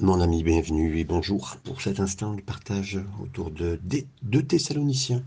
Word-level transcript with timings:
Mon 0.00 0.20
ami, 0.20 0.42
bienvenue 0.42 0.98
et 0.98 1.04
bonjour 1.04 1.56
pour 1.64 1.80
cet 1.80 2.00
instant 2.00 2.34
de 2.34 2.42
partage 2.42 3.00
autour 3.22 3.50
de 3.50 3.80
deux 4.22 4.42
Thessaloniciens 4.42 5.22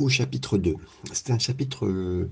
au 0.00 0.08
chapitre 0.08 0.58
2. 0.58 0.74
C'est 1.12 1.30
un 1.30 1.38
chapitre 1.38 1.86
euh, 1.86 2.28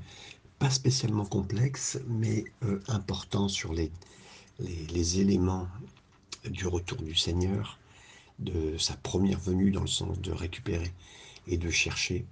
pas 0.59 0.71
spécialement 0.71 1.24
complexe, 1.24 2.01
mais 2.09 2.43
euh, 2.64 2.82
important 2.88 3.46
sur 3.46 3.72
les, 3.72 3.93
les, 4.59 5.21
éléments 5.21 5.69
du 6.51 6.66
retour 6.66 7.00
du 7.00 7.14
Seigneur, 7.14 7.78
de 8.40 8.76
sa 8.76 8.96
première 8.96 9.38
venue 9.38 9.70
dans 9.70 9.82
le 9.82 9.86
sens 9.86 10.20
de 10.20 10.32
récupérer 10.32 10.92
et 11.46 11.58
de 11.58 11.70
chercher 11.70 12.26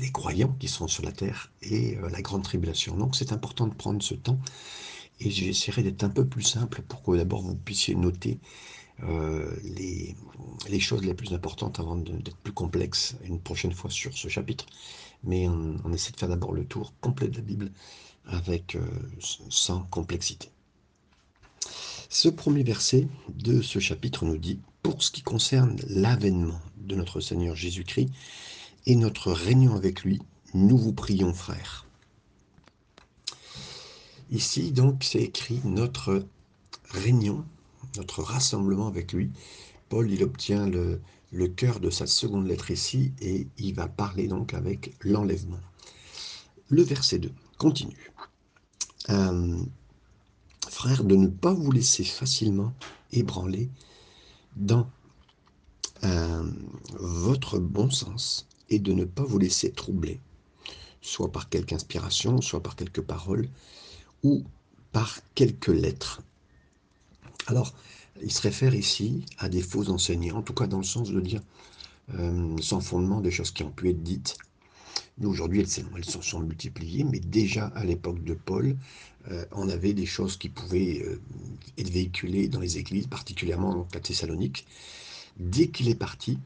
les 0.00 0.12
croyants 0.12 0.54
qui 0.60 0.68
sont 0.68 0.86
sur 0.86 1.04
la 1.04 1.10
terre 1.10 1.50
et 1.62 1.96
euh, 1.96 2.08
la 2.10 2.22
grande 2.22 2.44
tribulation. 2.44 2.96
Donc 2.96 3.16
c'est 3.16 3.32
important 3.32 3.66
de 3.66 3.74
prendre 3.74 4.00
ce 4.04 4.14
temps 4.14 4.38
et 5.20 5.30
j'essaierai 5.30 5.82
d'être 5.82 6.04
un 6.04 6.10
peu 6.10 6.26
plus 6.26 6.42
simple 6.42 6.82
pour 6.82 7.02
que 7.02 7.16
d'abord 7.16 7.42
vous 7.42 7.56
puissiez 7.56 7.94
noter 7.94 8.38
euh, 9.04 9.54
les, 9.62 10.80
choses 10.80 11.04
les 11.04 11.14
plus 11.14 11.32
importantes 11.32 11.78
avant 11.80 11.96
d'être 11.96 12.36
plus 12.38 12.52
complexe 12.52 13.16
une 13.24 13.40
prochaine 13.40 13.72
fois 13.72 13.90
sur 13.90 14.16
ce 14.16 14.28
chapitre. 14.28 14.66
Mais 15.24 15.48
on, 15.48 15.92
essaie 15.92 16.12
de 16.12 16.16
faire 16.16 16.28
d'abord 16.28 16.52
le 16.52 16.64
tour 16.64 16.92
complet 17.00 17.28
de 17.28 17.36
la 17.36 17.42
Bible 17.42 17.72
avec 18.26 18.76
euh, 18.76 18.86
sans 19.48 19.82
complexité. 19.84 20.50
Ce 22.08 22.28
premier 22.28 22.62
verset 22.62 23.08
de 23.28 23.60
ce 23.60 23.78
chapitre 23.80 24.24
nous 24.24 24.38
dit, 24.38 24.60
pour 24.82 25.02
ce 25.02 25.10
qui 25.10 25.22
concerne 25.22 25.76
l'avènement 25.88 26.60
de 26.78 26.94
notre 26.94 27.20
Seigneur 27.20 27.54
Jésus-Christ 27.54 28.10
et 28.86 28.96
notre 28.96 29.32
réunion 29.32 29.74
avec 29.74 30.02
lui, 30.02 30.20
nous 30.54 30.78
vous 30.78 30.92
prions 30.92 31.34
frères. 31.34 31.87
Ici, 34.30 34.72
donc, 34.72 35.04
c'est 35.04 35.22
écrit 35.22 35.60
notre 35.64 36.26
réunion, 36.90 37.44
notre 37.96 38.22
rassemblement 38.22 38.86
avec 38.86 39.12
lui. 39.12 39.30
Paul, 39.88 40.10
il 40.10 40.22
obtient 40.22 40.66
le, 40.66 41.00
cœur 41.48 41.80
de 41.80 41.90
sa 41.90 42.06
seconde 42.06 42.46
lettre 42.46 42.70
ici 42.70 43.12
et 43.20 43.46
il 43.56 43.74
va 43.74 43.88
parler 43.88 44.28
donc 44.28 44.54
avec 44.54 44.94
l'enlèvement. 45.02 45.60
Le 46.68 46.82
verset 46.82 47.18
2 47.18 47.32
continue. 47.56 48.12
Euh, 49.08 49.56
frère, 50.68 51.04
de 51.04 51.16
ne 51.16 51.28
pas 51.28 51.54
vous 51.54 51.72
laisser 51.72 52.04
facilement 52.04 52.74
ébranler 53.12 53.70
dans 54.56 54.90
euh, 56.04 56.42
votre 56.98 57.58
bon 57.58 57.90
sens 57.90 58.46
et 58.68 58.78
de 58.78 58.92
ne 58.92 59.04
pas 59.04 59.24
vous 59.24 59.38
laisser 59.38 59.72
troubler, 59.72 60.20
soit 61.00 61.32
par 61.32 61.48
quelque 61.48 61.72
inspiration, 61.72 62.42
soit 62.42 62.62
par 62.62 62.76
quelques 62.76 63.00
paroles, 63.00 63.48
ou 64.22 64.44
par 64.92 65.20
quelques 65.34 65.68
lettres. 65.68 66.22
Alors, 67.46 67.74
il 68.22 68.32
se 68.32 68.42
réfère 68.42 68.74
ici 68.74 69.24
à 69.38 69.48
des 69.48 69.62
faux 69.62 69.90
enseignants, 69.90 70.38
en 70.38 70.42
tout 70.42 70.54
cas 70.54 70.66
dans 70.66 70.78
le 70.78 70.84
sens 70.84 71.10
de 71.10 71.20
dire 71.20 71.42
euh, 72.18 72.56
sans 72.60 72.80
fondement 72.80 73.20
des 73.20 73.30
choses 73.30 73.50
qui 73.50 73.62
ont 73.62 73.70
pu 73.70 73.90
être 73.90 74.02
dites. 74.02 74.36
Aujourd'hui, 75.22 75.60
elles, 75.60 75.84
elles 75.96 76.04
se 76.04 76.20
sont 76.20 76.40
multipliées, 76.40 77.04
mais 77.04 77.20
déjà 77.20 77.66
à 77.68 77.84
l'époque 77.84 78.22
de 78.24 78.34
Paul, 78.34 78.76
euh, 79.30 79.44
on 79.52 79.68
avait 79.68 79.92
des 79.92 80.06
choses 80.06 80.36
qui 80.36 80.48
pouvaient 80.48 81.02
euh, 81.04 81.20
être 81.76 81.90
véhiculées 81.90 82.48
dans 82.48 82.60
les 82.60 82.78
églises, 82.78 83.06
particulièrement 83.06 83.74
dans 83.74 83.88
la 83.92 84.00
Thessalonique. 84.00 84.66
Dès 85.38 85.68
qu'il 85.68 85.88
est 85.88 85.94
parti, 85.94 86.38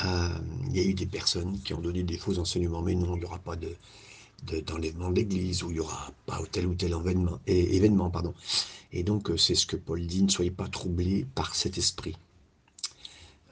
il 0.00 0.76
y 0.76 0.80
a 0.80 0.82
eu 0.82 0.94
des 0.94 1.06
personnes 1.06 1.60
qui 1.60 1.72
ont 1.72 1.80
donné 1.80 2.02
des 2.02 2.18
faux 2.18 2.38
enseignements, 2.38 2.82
mais 2.82 2.96
non, 2.96 3.14
il 3.14 3.20
n'y 3.20 3.24
aura 3.24 3.38
pas 3.38 3.54
de, 3.54 3.76
d'enlèvement 4.66 5.10
de 5.10 5.16
l'église, 5.16 5.62
où 5.62 5.70
il 5.70 5.74
n'y 5.74 5.80
aura 5.80 6.12
pas 6.26 6.40
tel 6.50 6.66
ou 6.66 6.74
tel 6.74 6.92
événement. 6.92 7.40
Et, 7.46 7.76
événement 7.76 8.10
pardon. 8.10 8.34
et 8.92 9.02
donc, 9.02 9.30
euh, 9.30 9.36
c'est 9.36 9.54
ce 9.54 9.66
que 9.66 9.76
Paul 9.76 10.06
dit, 10.06 10.22
ne 10.22 10.28
soyez 10.28 10.50
pas 10.50 10.68
troublés 10.68 11.26
par 11.34 11.54
cet 11.54 11.78
esprit, 11.78 12.16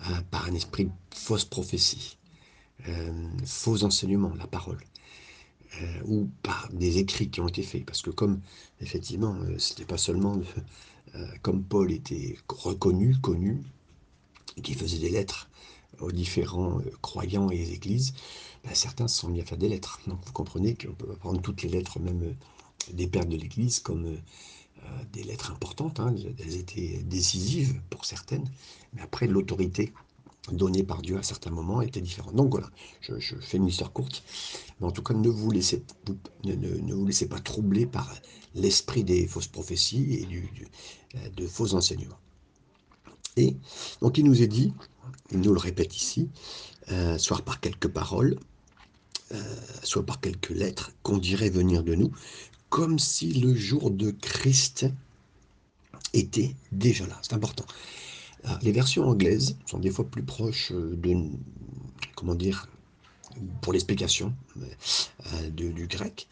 euh, 0.08 0.20
par 0.30 0.46
un 0.46 0.54
esprit 0.54 0.86
de 0.86 0.90
fausse 1.14 1.44
prophétie, 1.44 2.18
euh, 2.88 3.28
faux 3.44 3.84
enseignements, 3.84 4.34
la 4.36 4.46
parole, 4.46 4.78
ou 6.04 6.28
par 6.42 6.68
des 6.72 6.98
écrits 6.98 7.30
qui 7.30 7.40
ont 7.40 7.48
été 7.48 7.62
faits. 7.62 7.86
Parce 7.86 8.02
que 8.02 8.10
comme, 8.10 8.40
effectivement, 8.80 9.34
c'était 9.58 9.86
pas 9.86 9.96
seulement 9.96 10.38
comme 11.40 11.64
Paul 11.64 11.90
était 11.90 12.36
reconnu, 12.48 13.16
connu, 13.22 13.62
qui 14.62 14.74
faisait 14.74 14.98
des 14.98 15.08
lettres 15.08 15.48
aux 15.98 16.12
différents 16.12 16.82
croyants 17.00 17.48
et 17.48 17.56
les 17.56 17.72
églises, 17.72 18.12
certains 18.72 19.08
se 19.08 19.20
sont 19.20 19.28
mis 19.28 19.40
à 19.40 19.44
faire 19.44 19.58
des 19.58 19.68
lettres. 19.68 20.00
Donc 20.06 20.18
vous 20.24 20.32
comprenez 20.32 20.74
qu'on 20.74 20.94
peut 20.94 21.14
prendre 21.16 21.40
toutes 21.40 21.62
les 21.62 21.68
lettres, 21.68 21.98
même 21.98 22.22
euh, 22.22 22.92
des 22.92 23.06
pères 23.06 23.26
de 23.26 23.36
l'Église, 23.36 23.80
comme 23.80 24.06
euh, 24.06 24.16
euh, 24.84 25.04
des 25.12 25.22
lettres 25.24 25.50
importantes. 25.50 26.00
Hein. 26.00 26.14
Elles 26.38 26.56
étaient 26.56 27.02
décisives 27.04 27.80
pour 27.90 28.04
certaines, 28.04 28.48
mais 28.94 29.02
après 29.02 29.26
l'autorité 29.26 29.92
donnée 30.50 30.82
par 30.82 31.02
Dieu 31.02 31.18
à 31.18 31.22
certains 31.22 31.50
moments 31.50 31.82
était 31.82 32.00
différente. 32.00 32.34
Donc 32.34 32.50
voilà, 32.50 32.68
je, 33.00 33.36
fais 33.40 33.58
une 33.58 33.68
histoire 33.68 33.92
courte. 33.92 34.24
Mais 34.80 34.86
en 34.86 34.90
tout 34.90 35.02
cas, 35.02 35.14
ne 35.14 35.28
vous 35.28 35.50
laissez, 35.52 35.84
pas 37.28 37.38
troubler 37.38 37.86
par 37.86 38.12
l'esprit 38.56 39.04
des 39.04 39.28
fausses 39.28 39.46
prophéties 39.46 40.14
et 40.14 41.30
de 41.30 41.46
faux 41.46 41.74
enseignements. 41.74 42.18
Et 43.36 43.56
donc 44.00 44.18
il 44.18 44.24
nous 44.24 44.42
est 44.42 44.48
dit, 44.48 44.74
il 45.30 45.40
nous 45.40 45.52
le 45.52 45.60
répète 45.60 45.96
ici, 45.96 46.28
soit 47.18 47.40
par 47.42 47.60
quelques 47.60 47.88
paroles, 47.88 48.36
euh, 49.32 49.42
soit 49.82 50.04
par 50.04 50.20
quelques 50.20 50.50
lettres, 50.50 50.92
qu'on 51.02 51.18
dirait 51.18 51.50
venir 51.50 51.82
de 51.82 51.94
nous, 51.94 52.12
comme 52.68 52.98
si 52.98 53.32
le 53.34 53.54
jour 53.54 53.90
de 53.90 54.10
Christ 54.10 54.86
était 56.12 56.54
déjà 56.72 57.06
là. 57.06 57.18
C'est 57.22 57.34
important. 57.34 57.64
les 58.62 58.72
versions 58.72 59.04
anglaises 59.04 59.56
sont 59.66 59.78
des 59.78 59.90
fois 59.90 60.04
plus 60.04 60.22
proches 60.22 60.72
de, 60.72 61.16
comment 62.16 62.34
dire, 62.34 62.68
pour 63.60 63.72
l'explication 63.72 64.34
euh, 64.58 65.50
du 65.50 65.86
grec. 65.86 66.28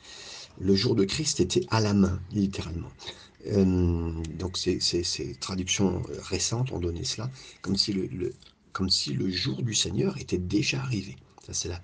Le 0.61 0.75
jour 0.75 0.94
de 0.94 1.05
Christ 1.05 1.41
était 1.41 1.65
à 1.71 1.81
la 1.81 1.94
main, 1.94 2.21
littéralement. 2.32 2.91
Euh, 3.47 4.12
donc 4.38 4.59
ces, 4.59 5.37
traductions 5.41 6.03
récentes 6.22 6.72
ont 6.72 6.78
donné 6.78 7.05
cela, 7.05 7.31
comme 7.62 7.77
si 7.77 7.93
le, 7.93 8.34
comme 8.72 8.91
si 8.91 9.12
le 9.15 9.31
jour 9.31 9.62
du 9.62 9.75
Seigneur 9.75 10.19
était 10.19 10.38
déjà 10.38 10.81
arrivé. 10.81 11.17
Ça, 11.47 11.55
c'est 11.55 11.69
la, 11.69 11.81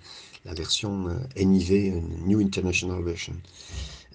la 0.47 0.55
version 0.55 1.09
euh, 1.09 1.45
NIV, 1.45 2.03
New 2.25 2.41
International 2.41 3.03
Version. 3.03 3.35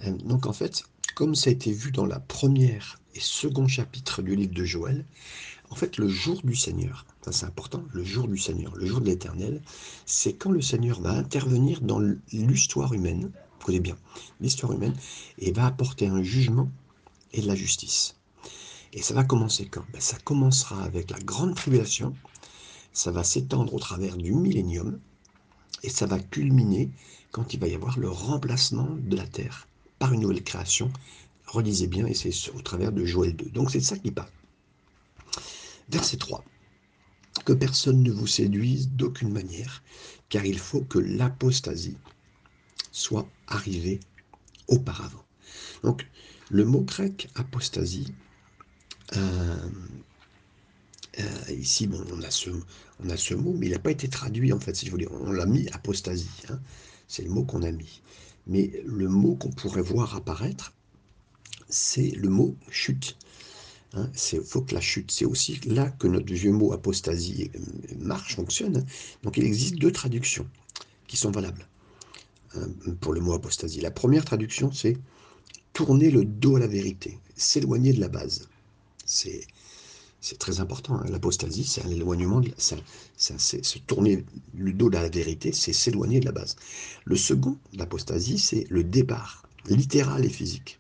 Euh, 0.06 0.12
donc 0.12 0.46
en 0.46 0.54
fait, 0.54 0.84
comme 1.14 1.36
ça 1.36 1.50
a 1.50 1.54
été 1.54 1.72
vu 1.72 1.92
dans 1.92 2.06
la 2.06 2.20
première 2.20 3.00
et 3.14 3.20
second 3.20 3.68
chapitre 3.68 4.22
du 4.22 4.36
livre 4.36 4.54
de 4.54 4.64
Joël, 4.64 5.06
en 5.70 5.76
fait, 5.76 5.98
le 5.98 6.08
jour 6.08 6.42
du 6.44 6.56
Seigneur, 6.56 7.06
ça 7.22 7.32
c'est 7.32 7.46
important, 7.46 7.84
le 7.94 8.04
jour 8.04 8.28
du 8.28 8.38
Seigneur, 8.38 8.74
le 8.76 8.86
jour 8.86 9.02
de 9.02 9.06
l'éternel, 9.06 9.62
c'est 10.06 10.34
quand 10.34 10.52
le 10.52 10.62
Seigneur 10.62 11.02
va 11.02 11.12
intervenir 11.12 11.82
dans 11.82 12.00
l'histoire 12.32 12.94
humaine, 12.94 13.32
écoutez 13.60 13.80
bien, 13.80 13.98
l'histoire 14.40 14.72
humaine, 14.72 14.96
et 15.38 15.52
va 15.52 15.66
apporter 15.66 16.08
un 16.08 16.24
jugement 16.24 16.70
et 17.34 17.42
de 17.42 17.48
la 17.48 17.56
justice. 17.56 18.16
Et 18.94 19.02
ça 19.02 19.14
va 19.14 19.24
commencer 19.24 19.68
quand? 19.68 19.84
Ben, 19.94 20.02
Ça 20.02 20.18
commencera 20.18 20.82
avec 20.84 21.10
la 21.12 21.20
grande 21.20 21.56
tribulation, 21.56 22.14
ça 22.92 23.12
va 23.12 23.24
s'étendre 23.24 23.74
au 23.74 23.80
travers 23.80 24.18
du 24.18 24.34
millénium, 24.34 25.00
et 25.84 25.90
ça 25.90 26.06
va 26.06 26.20
culminer 26.20 26.90
quand 27.32 27.54
il 27.54 27.60
va 27.60 27.68
y 27.68 27.76
avoir 27.76 27.98
le 27.98 28.10
remplacement 28.10 28.90
de 28.90 29.16
la 29.16 29.28
terre 29.28 29.68
par 30.00 30.14
une 30.14 30.22
nouvelle 30.22 30.44
création. 30.44 30.92
Relisez 31.48 31.88
bien, 31.88 32.06
et 32.06 32.14
c'est 32.14 32.32
au 32.56 32.62
travers 32.62 32.92
de 32.92 33.06
Joël 33.06 33.36
2. 33.36 33.50
Donc 33.50 33.72
c'est 33.72 33.82
ça 33.82 33.98
qu'il 33.98 34.14
parle. 34.14 34.30
Verset 35.90 36.18
3. 36.18 36.44
Que 37.46 37.54
personne 37.54 38.04
ne 38.04 38.12
vous 38.12 38.28
séduise 38.28 38.90
d'aucune 38.90 39.32
manière, 39.32 39.84
car 40.30 40.46
il 40.46 40.60
faut 40.60 40.82
que 40.82 41.00
l'apostasie 41.00 41.98
soit 42.92 43.28
arrivée 43.48 44.00
auparavant. 44.68 45.24
Donc 45.84 46.06
le 46.50 46.66
mot 46.66 46.82
grec 46.82 47.30
apostasie, 47.36 48.14
euh, 49.16 49.70
euh, 51.22 51.54
ici, 51.54 51.88
bon, 51.88 52.04
on, 52.12 52.22
a 52.22 52.32
ce, 52.32 52.50
on 53.04 53.10
a 53.10 53.18
ce 53.18 53.34
mot, 53.34 53.54
mais 53.58 53.68
il 53.68 53.72
n'a 53.72 53.80
pas 53.80 53.92
été 53.92 54.08
traduit, 54.08 54.54
en 54.54 54.60
fait, 54.60 54.76
si 54.76 54.86
je 54.86 54.92
voulais. 54.92 55.08
On 55.12 55.32
l'a 55.32 55.46
mis 55.46 55.68
apostasie. 55.70 56.30
Hein. 56.50 56.60
C'est 57.08 57.24
le 57.24 57.30
mot 57.30 57.44
qu'on 57.44 57.64
a 57.64 57.72
mis. 57.72 58.02
Mais 58.48 58.72
le 58.86 59.08
mot 59.08 59.36
qu'on 59.36 59.52
pourrait 59.52 59.82
voir 59.82 60.16
apparaître, 60.16 60.74
c'est 61.70 62.12
le 62.12 62.30
mot 62.30 62.56
chute. 62.70 63.18
Hein. 63.94 64.10
Il 64.34 64.42
faut 64.42 64.62
que 64.62 64.74
la 64.74 64.82
chute, 64.82 65.12
c'est 65.12 65.26
aussi 65.26 65.60
là 65.66 65.90
que 65.90 66.08
notre 66.08 66.34
vieux 66.34 66.52
mot 66.52 66.74
apostasie 66.74 67.52
euh, 67.56 67.60
marche, 68.00 68.36
fonctionne. 68.36 68.86
Donc 69.24 69.38
il 69.38 69.44
existe 69.44 69.76
deux 69.76 69.92
traductions 69.92 70.48
qui 71.08 71.18
sont 71.18 71.32
valables 71.32 71.68
hein, 72.56 72.68
pour 73.02 73.14
le 73.14 73.22
mot 73.22 73.34
apostasie. 73.34 73.82
La 73.82 73.92
première 73.92 74.26
traduction, 74.26 74.72
c'est 74.72 74.98
tourner 75.74 76.12
le 76.12 76.26
dos 76.26 76.56
à 76.56 76.60
la 76.60 76.68
vérité, 76.68 77.20
s'éloigner 77.36 77.94
de 77.94 78.00
la 78.00 78.10
base. 78.10 78.50
C'est 79.06 79.46
c'est 80.22 80.38
très 80.38 80.60
important. 80.60 80.96
Hein. 80.96 81.06
L'apostasie, 81.10 81.66
c'est 81.66 81.84
un 81.84 81.90
éloignement, 81.90 82.42
c'est 82.58 82.80
se 83.40 83.80
tourner 83.80 84.24
le 84.56 84.72
dos 84.72 84.90
de 84.90 84.94
la 84.94 85.10
vérité, 85.10 85.52
c'est 85.52 85.74
s'éloigner 85.74 86.20
de 86.20 86.26
la 86.26 86.32
base. 86.32 86.56
Le 87.06 87.16
second, 87.16 87.58
l'apostasie, 87.74 88.38
c'est 88.38 88.66
le 88.70 88.84
départ, 88.84 89.44
littéral 89.66 90.24
et 90.24 90.30
physique. 90.30 90.80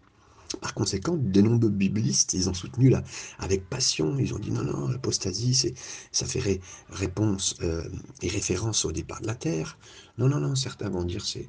Par 0.59 0.73
conséquent, 0.73 1.15
de 1.17 1.41
nombreux 1.41 1.69
biblistes, 1.69 2.33
ils 2.33 2.49
ont 2.49 2.53
soutenu 2.53 2.89
là 2.89 3.03
avec 3.39 3.67
passion. 3.69 4.17
Ils 4.19 4.33
ont 4.33 4.39
dit 4.39 4.51
non, 4.51 4.63
non, 4.63 4.89
l'apostasie, 4.89 5.55
c'est, 5.55 5.73
ça 6.11 6.25
fait 6.25 6.59
réponse 6.89 7.55
euh, 7.61 7.83
et 8.21 8.27
référence 8.27 8.83
au 8.83 8.91
départ 8.91 9.21
de 9.21 9.27
la 9.27 9.35
terre. 9.35 9.77
Non, 10.17 10.27
non, 10.27 10.39
non. 10.39 10.55
Certains 10.55 10.89
vont 10.89 11.05
dire 11.05 11.23
c'est, 11.25 11.47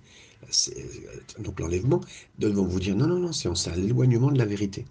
donc 1.40 1.58
l'enlèvement. 1.58 2.00
D'autres 2.38 2.54
vont 2.54 2.66
vous 2.66 2.80
dire 2.80 2.94
non, 2.94 3.08
non, 3.08 3.18
non, 3.18 3.32
c'est, 3.32 3.76
l'éloignement 3.76 4.30
de 4.30 4.38
la 4.38 4.46
vérité. 4.46 4.86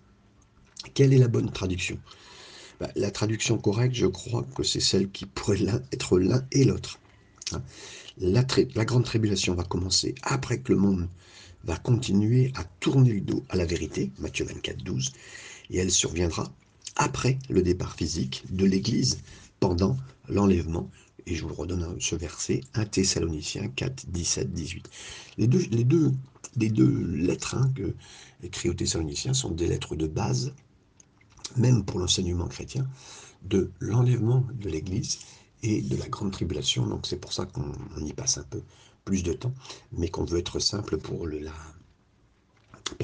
Quelle 0.93 1.13
est 1.13 1.17
la 1.17 1.29
bonne 1.29 1.49
traduction? 1.49 1.97
Bah, 2.81 2.89
La 2.95 3.11
traduction 3.11 3.57
correcte, 3.59 3.93
je 3.93 4.07
crois 4.07 4.43
que 4.55 4.63
c'est 4.63 4.79
celle 4.79 5.11
qui 5.11 5.27
pourrait 5.27 5.59
être 5.91 6.17
l'un 6.17 6.43
et 6.51 6.65
l'autre. 6.65 6.99
Hein. 7.53 7.61
la, 8.17 8.43
grande 8.85 9.05
tribulation 9.05 9.53
va 9.53 9.63
commencer 9.63 10.15
après 10.23 10.59
que 10.59 10.71
le 10.71 10.79
monde 10.79 11.07
va 11.63 11.77
continuer 11.77 12.51
à 12.55 12.63
tourner 12.79 13.13
le 13.13 13.21
dos 13.21 13.43
à 13.49 13.55
la 13.55 13.65
vérité, 13.65 14.09
Matthieu 14.17 14.45
24, 14.45 14.83
12, 14.83 15.11
et 15.69 15.77
elle 15.77 15.91
surviendra 15.91 16.51
après 16.95 17.37
le 17.49 17.61
départ 17.61 17.93
physique 17.95 18.43
de 18.49 18.65
l'Église 18.65 19.19
pendant 19.59 19.95
l'enlèvement. 20.27 20.89
Et 21.27 21.35
je 21.35 21.45
vous 21.45 21.53
redonne 21.53 21.97
ce 21.99 22.15
verset, 22.15 22.61
1 22.73 22.85
Thessaloniciens 22.85 23.67
4, 23.67 24.07
17, 24.07 24.51
18. 24.51 24.89
Les 25.37 25.47
deux, 25.47 25.63
les 25.69 25.83
deux, 25.83 26.11
les 26.57 26.69
deux 26.69 27.05
lettres 27.15 27.53
hein, 27.53 27.71
que, 27.75 27.93
écrites 28.41 28.71
aux 28.71 28.75
Thessaloniciens 28.75 29.35
sont 29.35 29.51
des 29.51 29.67
lettres 29.67 29.95
de 29.95 30.07
base, 30.07 30.51
même 31.57 31.83
pour 31.85 31.99
l'enseignement 31.99 32.47
chrétien, 32.47 32.87
de 33.43 33.71
l'enlèvement 33.79 34.45
de 34.53 34.69
l'Église 34.69 35.19
et 35.63 35.81
de 35.81 35.95
la 35.95 36.07
grande 36.07 36.31
tribulation. 36.31 36.85
Donc 36.85 37.07
c'est 37.07 37.17
pour 37.17 37.33
ça 37.33 37.45
qu'on 37.45 37.73
y 37.97 38.13
passe 38.13 38.37
un 38.37 38.43
peu 38.43 38.61
plus 39.05 39.23
de 39.23 39.33
temps, 39.33 39.53
mais 39.91 40.09
qu'on 40.09 40.25
veut 40.25 40.39
être 40.39 40.59
simple 40.59 40.97
pour, 40.97 41.27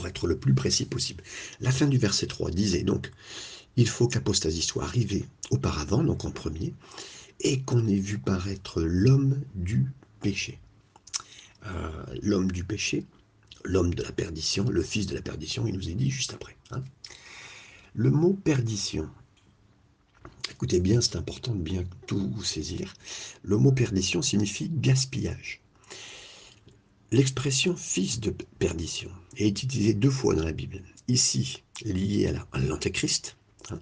être 0.05 0.27
le 0.27 0.37
plus 0.37 0.53
précis 0.53 0.85
possible. 0.85 1.23
La 1.59 1.71
fin 1.71 1.87
du 1.87 1.97
verset 1.97 2.27
3 2.27 2.51
disait 2.51 2.83
donc, 2.83 3.11
il 3.75 3.87
faut 3.87 4.07
qu'apostasie 4.07 4.61
soit 4.61 4.83
arrivée 4.83 5.25
auparavant, 5.51 6.03
donc 6.03 6.25
en 6.25 6.31
premier, 6.31 6.73
et 7.41 7.61
qu'on 7.61 7.87
ait 7.87 7.99
vu 7.99 8.17
paraître 8.17 8.81
l'homme 8.81 9.41
du 9.55 9.85
péché. 10.21 10.59
Euh, 11.65 12.05
l'homme 12.21 12.51
du 12.51 12.63
péché, 12.63 13.05
l'homme 13.63 13.93
de 13.93 14.03
la 14.03 14.11
perdition, 14.11 14.63
le 14.63 14.81
fils 14.81 15.05
de 15.07 15.15
la 15.15 15.21
perdition, 15.21 15.67
il 15.67 15.75
nous 15.75 15.89
est 15.89 15.93
dit 15.93 16.09
juste 16.09 16.33
après. 16.33 16.55
Hein. 16.71 16.83
Le 17.99 18.11
mot 18.11 18.33
perdition, 18.33 19.09
écoutez 20.51 20.79
bien, 20.79 21.01
c'est 21.01 21.15
important 21.15 21.55
de 21.55 21.63
bien 21.63 21.83
tout 22.05 22.43
saisir. 22.43 22.93
Le 23.41 23.57
mot 23.57 23.71
perdition 23.71 24.21
signifie 24.21 24.69
gaspillage. 24.69 25.61
L'expression 27.11 27.75
fils 27.75 28.19
de 28.19 28.35
perdition 28.59 29.09
est 29.35 29.63
utilisée 29.63 29.95
deux 29.95 30.11
fois 30.11 30.35
dans 30.35 30.43
la 30.43 30.51
Bible. 30.51 30.83
Ici, 31.07 31.63
liée 31.85 32.31
à 32.51 32.59
l'Antéchrist. 32.59 33.35
Hein. 33.71 33.79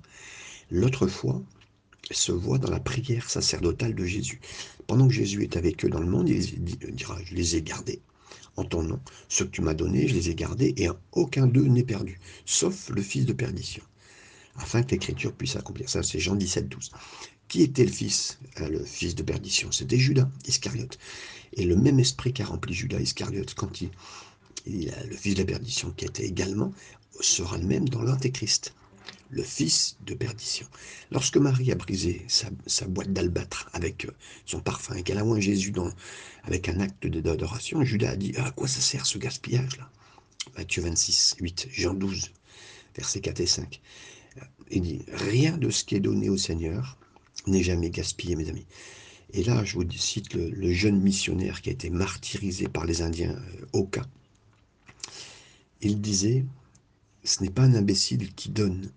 L'autre 0.71 1.07
fois, 1.07 1.43
se 2.09 2.31
voit 2.31 2.57
dans 2.57 2.71
la 2.71 2.79
prière 2.79 3.29
sacerdotale 3.29 3.95
de 3.95 4.05
Jésus. 4.05 4.39
Pendant 4.87 5.09
que 5.09 5.13
Jésus 5.13 5.43
est 5.43 5.57
avec 5.57 5.83
eux 5.83 5.89
dans 5.89 5.99
le 5.99 6.07
monde, 6.07 6.29
il 6.29 6.63
dira, 6.63 7.17
je 7.25 7.35
les 7.35 7.57
ai 7.57 7.61
gardés 7.61 7.99
en 8.55 8.63
ton 8.63 8.81
nom. 8.81 9.01
Ce 9.27 9.43
que 9.43 9.49
tu 9.49 9.61
m'as 9.61 9.73
donné, 9.73 10.07
je 10.07 10.13
les 10.13 10.29
ai 10.29 10.35
gardés 10.35 10.73
et 10.77 10.87
aucun 11.11 11.47
d'eux 11.47 11.65
n'est 11.65 11.83
perdu, 11.83 12.17
sauf 12.45 12.89
le 12.91 13.01
fils 13.01 13.25
de 13.25 13.33
perdition, 13.33 13.83
afin 14.57 14.83
que 14.83 14.91
l'écriture 14.91 15.33
puisse 15.33 15.53
s'accomplir. 15.53 15.89
Ça, 15.89 16.03
c'est 16.03 16.19
Jean 16.19 16.35
17, 16.35 16.69
12. 16.69 16.91
Qui 17.47 17.61
était 17.61 17.85
le 17.85 17.91
fils 17.91 18.39
euh, 18.61 18.69
Le 18.69 18.83
fils 18.83 19.15
de 19.15 19.23
perdition, 19.23 19.71
c'était 19.71 19.97
Judas 19.97 20.27
Iscariote. 20.47 20.97
Et 21.53 21.65
le 21.65 21.75
même 21.75 21.99
esprit 21.99 22.33
qui 22.33 22.41
a 22.41 22.45
rempli 22.45 22.73
Judas 22.73 22.99
Iscariote 22.99 23.53
quand 23.53 23.81
il, 23.81 24.89
a 24.89 25.03
le 25.03 25.15
fils 25.15 25.35
de 25.35 25.39
la 25.39 25.45
perdition, 25.45 25.91
qui 25.91 26.05
était 26.05 26.25
également, 26.25 26.73
sera 27.21 27.57
le 27.57 27.65
même 27.65 27.87
dans 27.87 28.01
l'Antéchrist, 28.01 28.73
le 29.29 29.43
fils 29.43 29.97
de 30.05 30.13
perdition. 30.15 30.67
Lorsque 31.11 31.37
Marie 31.37 31.71
a 31.71 31.75
brisé 31.75 32.25
sa, 32.27 32.87
boîte 32.87 33.13
d'albâtre 33.13 33.69
avec 33.73 34.05
euh, 34.05 34.11
son 34.45 34.59
parfum 34.59 34.95
et 34.95 35.03
qu'elle 35.03 35.17
a 35.17 35.25
oint 35.25 35.39
Jésus 35.39 35.73
avec 36.43 36.67
un 36.69 36.79
acte 36.79 37.05
d'adoration, 37.07 37.83
Judas 37.83 38.11
a 38.11 38.15
dit 38.15 38.33
À 38.37 38.51
quoi 38.51 38.67
ça 38.67 38.81
sert 38.81 39.05
ce 39.05 39.17
gaspillage-là? 39.17 39.89
Matthieu 40.57 40.81
26, 40.83 41.35
8, 41.39 41.67
Jean 41.71 41.93
12, 41.93 42.31
versets 42.95 43.21
4 43.21 43.39
et 43.39 43.45
5. 43.45 43.81
Il 44.71 44.81
dit 44.81 45.05
Rien 45.11 45.57
de 45.57 45.69
ce 45.69 45.83
qui 45.83 45.95
est 45.95 45.99
donné 45.99 46.29
au 46.29 46.37
Seigneur 46.37 46.97
n'est 47.47 47.63
jamais 47.63 47.89
gaspillé, 47.89 48.35
mes 48.35 48.49
amis. 48.49 48.65
Et 49.33 49.43
là, 49.43 49.63
je 49.63 49.75
vous 49.75 49.89
cite 49.91 50.33
le, 50.33 50.71
jeune 50.71 50.99
missionnaire 51.01 51.61
qui 51.61 51.69
a 51.69 51.73
été 51.73 51.89
martyrisé 51.89 52.67
par 52.67 52.85
les 52.85 53.01
Indiens 53.01 53.35
euh, 53.35 53.65
Oka. 53.73 54.05
Il 55.81 55.99
disait, 56.01 56.45
ce 57.23 57.43
n'est 57.43 57.49
pas 57.49 57.63
un 57.63 57.75
imbécile 57.75 58.33
qui 58.33 58.49
donne 58.49 58.89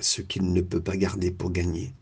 ce 0.00 0.22
qu'il 0.22 0.52
ne 0.52 0.60
peut 0.60 0.82
pas 0.82 0.96
garder 0.96 1.30
pour 1.30 1.52
gagner, 1.52 1.92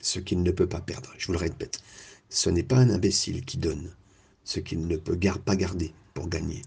ce 0.00 0.20
qu'il 0.20 0.42
ne 0.42 0.50
peut 0.50 0.68
pas 0.68 0.80
perdre. 0.80 1.12
Je 1.18 1.26
vous 1.26 1.32
le 1.32 1.38
répète, 1.38 1.82
ce 2.30 2.48
n'est 2.50 2.62
pas 2.62 2.78
un 2.78 2.90
imbécile 2.90 3.44
qui 3.44 3.58
donne 3.58 3.90
ce 4.44 4.60
qu'il 4.60 4.86
ne 4.86 4.96
peut 4.96 5.18
pas 5.18 5.56
garder 5.56 5.92
pour 6.14 6.28
gagner, 6.28 6.62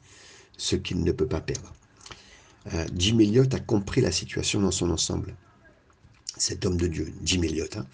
ce 0.58 0.76
qu'il 0.76 1.04
ne 1.04 1.12
peut 1.12 1.28
pas 1.28 1.42
perdre. 1.42 1.74
Euh, 2.74 2.86
Jim 2.96 3.20
Elliot 3.20 3.54
a 3.54 3.60
compris 3.60 4.02
la 4.02 4.12
situation 4.12 4.62
dans 4.62 4.72
son 4.72 4.90
ensemble. 4.90 5.36
Cet 6.38 6.66
homme 6.66 6.78
de 6.78 6.88
Dieu, 6.88 7.14
Jim 7.24 7.42
Elliot. 7.44 7.66
Hein. 7.78 7.86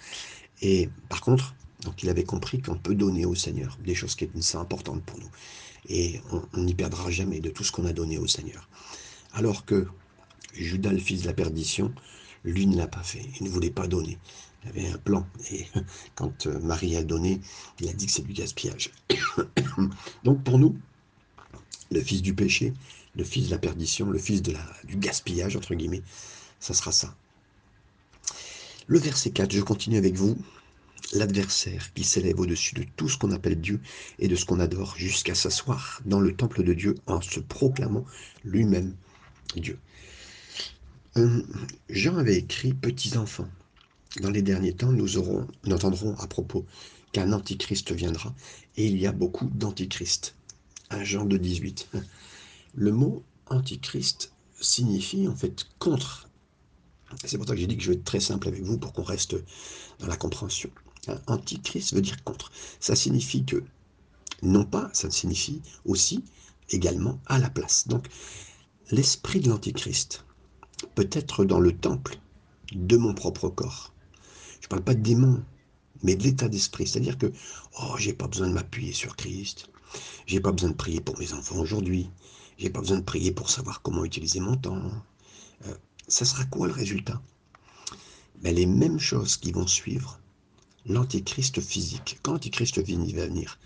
Et 0.62 0.90
par 1.10 1.22
contre, 1.22 1.56
donc 1.84 2.02
il 2.04 2.10
avait 2.10 2.24
compris 2.24 2.62
qu'on 2.62 2.78
peut 2.78 2.96
donner 2.96 3.26
au 3.26 3.36
Seigneur 3.36 3.78
des 3.84 3.96
choses 3.96 4.16
qui 4.16 4.30
sont 4.42 4.60
importantes 4.60 5.04
pour 5.04 5.20
nous. 5.20 5.30
Et 5.90 6.22
on 6.54 6.62
n'y 6.62 6.76
perdra 6.76 7.10
jamais 7.10 7.40
de 7.40 7.50
tout 7.50 7.64
ce 7.64 7.72
qu'on 7.72 7.86
a 7.86 7.94
donné 7.94 8.18
au 8.18 8.28
Seigneur. 8.28 8.70
Alors 9.34 9.66
que 9.66 9.88
Judas, 10.54 10.92
le 10.92 11.00
fils 11.00 11.24
de 11.24 11.28
la 11.28 11.34
perdition, 11.34 11.94
lui 12.44 12.68
ne 12.68 12.78
l'a 12.78 12.88
pas 12.88 13.04
fait. 13.04 13.26
Il 13.40 13.46
ne 13.46 13.50
voulait 13.50 13.72
pas 13.72 13.88
donner. 13.88 14.18
Il 14.64 14.70
avait 14.70 14.88
un 14.92 14.98
plan. 14.98 15.28
Et 15.52 15.66
quand 16.16 16.48
euh, 16.48 16.60
Marie 16.60 16.96
a 16.96 17.04
donné, 17.04 17.42
il 17.80 17.90
a 17.90 17.94
dit 17.94 18.06
que 18.06 18.12
c'est 18.12 18.26
du 18.26 18.34
gaspillage. 18.34 18.92
Donc 20.24 20.44
pour 20.44 20.60
nous, 20.60 20.78
le 21.92 22.02
fils 22.02 22.22
du 22.22 22.34
péché, 22.34 22.74
le 23.16 23.24
fils 23.24 23.48
de 23.48 23.52
la 23.52 23.58
perdition, 23.58 24.10
le 24.10 24.20
fils 24.20 24.42
de 24.42 24.52
la, 24.52 24.66
du 24.84 24.98
gaspillage, 24.98 25.56
entre 25.56 25.76
guillemets, 25.76 26.04
ça 26.60 26.74
sera 26.74 26.92
ça. 26.92 27.16
Le 28.88 29.00
verset 29.00 29.32
4, 29.32 29.52
je 29.52 29.62
continue 29.62 29.98
avec 29.98 30.16
vous. 30.16 30.38
L'adversaire 31.14 31.94
qui 31.94 32.04
s'élève 32.04 32.40
au-dessus 32.40 32.76
de 32.76 32.86
tout 32.96 33.10
ce 33.10 33.18
qu'on 33.18 33.32
appelle 33.32 33.60
Dieu 33.60 33.82
et 34.20 34.28
de 34.28 34.36
ce 34.36 34.46
qu'on 34.46 34.60
adore 34.60 34.96
jusqu'à 34.96 35.36
s'asseoir 35.36 36.02
dans 36.06 36.22
le 36.22 36.34
temple 36.34 36.64
de 36.64 36.74
Dieu 36.74 36.96
en 37.06 37.22
se 37.22 37.42
proclamant 37.42 38.06
lui-même 38.46 38.96
Dieu. 39.56 39.78
Euh, 41.18 41.44
Jean 41.90 42.18
avait 42.18 42.38
écrit 42.38 42.74
Petits 42.74 43.18
enfants. 43.18 43.50
Dans 44.22 44.30
les 44.30 44.42
derniers 44.42 44.74
temps, 44.74 44.92
nous, 44.92 45.18
aurons, 45.18 45.48
nous 45.66 45.76
entendrons 45.76 46.16
à 46.16 46.28
propos 46.28 46.66
qu'un 47.12 47.34
antichrist 47.34 47.92
viendra 47.92 48.34
et 48.78 48.86
il 48.86 48.98
y 48.98 49.08
a 49.08 49.12
beaucoup 49.12 49.50
d'antichrists. 49.54 50.36
Un 50.90 51.04
Jean 51.04 51.26
de 51.26 51.38
18. 51.38 51.90
Le 52.74 52.92
mot 52.92 53.24
antichrist 53.48 54.34
signifie 54.60 55.28
en 55.28 55.36
fait 55.36 55.66
contre 55.80 56.30
c'est 57.26 57.38
pour 57.38 57.48
ça 57.48 57.54
que 57.54 57.60
j'ai 57.60 57.68
dit 57.68 57.78
que 57.78 57.84
je 57.84 57.92
vais 57.92 57.98
être 57.98 58.06
très 58.06 58.20
simple 58.20 58.48
avec 58.48 58.64
vous 58.64 58.78
pour 58.78 58.94
qu'on 58.94 59.04
reste 59.04 59.36
dans 60.00 60.08
la 60.08 60.18
compréhension. 60.18 60.70
Antichrist 61.28 61.94
veut 61.94 62.02
dire 62.02 62.24
contre. 62.24 62.52
Ça 62.80 62.96
signifie 62.96 63.44
que, 63.44 63.64
non 64.42 64.66
pas, 64.66 64.90
ça 64.94 65.10
signifie 65.10 65.62
aussi 65.86 66.24
également 66.70 67.20
à 67.26 67.40
la 67.40 67.50
place. 67.50 67.88
Donc, 67.88 68.08
l'esprit 68.92 69.40
de 69.40 69.50
l'antichrist 69.50 70.26
peut 70.96 71.10
être 71.12 71.44
dans 71.44 71.60
le 71.60 71.76
temple 71.76 72.18
de 72.74 72.98
mon 72.98 73.14
propre 73.14 73.50
corps. 73.50 73.94
Je 74.62 74.68
ne 74.68 74.70
parle 74.70 74.84
pas 74.84 74.96
de 74.96 75.02
démon, 75.02 75.44
mais 76.04 76.16
de 76.16 76.24
l'état 76.24 76.50
d'esprit. 76.50 76.88
C'est-à-dire 76.88 77.18
que, 77.18 77.32
oh, 77.82 77.96
j'ai 77.98 78.14
pas 78.14 78.28
besoin 78.28 78.48
de 78.48 78.54
m'appuyer 78.54 78.94
sur 78.94 79.16
Christ. 79.16 79.70
J'ai 80.28 80.40
pas 80.40 80.52
besoin 80.52 80.70
de 80.70 80.76
prier 80.76 81.02
pour 81.02 81.20
mes 81.20 81.34
enfants 81.34 81.60
aujourd'hui. 81.60 82.10
J'ai 82.62 82.70
pas 82.70 82.80
besoin 82.80 82.98
de 82.98 83.04
prier 83.04 83.32
pour 83.32 83.50
savoir 83.50 83.82
comment 83.82 84.06
utiliser 84.06 84.40
mon 84.40 84.56
temps. 84.56 84.80
Euh, 85.66 85.74
ça 86.08 86.26
sera 86.26 86.46
quoi 86.46 86.68
le 86.68 86.74
résultat? 86.74 87.20
Ben, 88.40 88.54
Les 88.54 88.68
mêmes 88.68 89.00
choses 89.00 89.36
qui 89.36 89.52
vont 89.52 89.66
suivre 89.66 90.20
l'antichrist 90.86 91.60
physique. 91.60 92.20
Quand 92.22 92.34
l'antichrist 92.34 92.78
va 92.78 92.84
venir, 92.84 93.58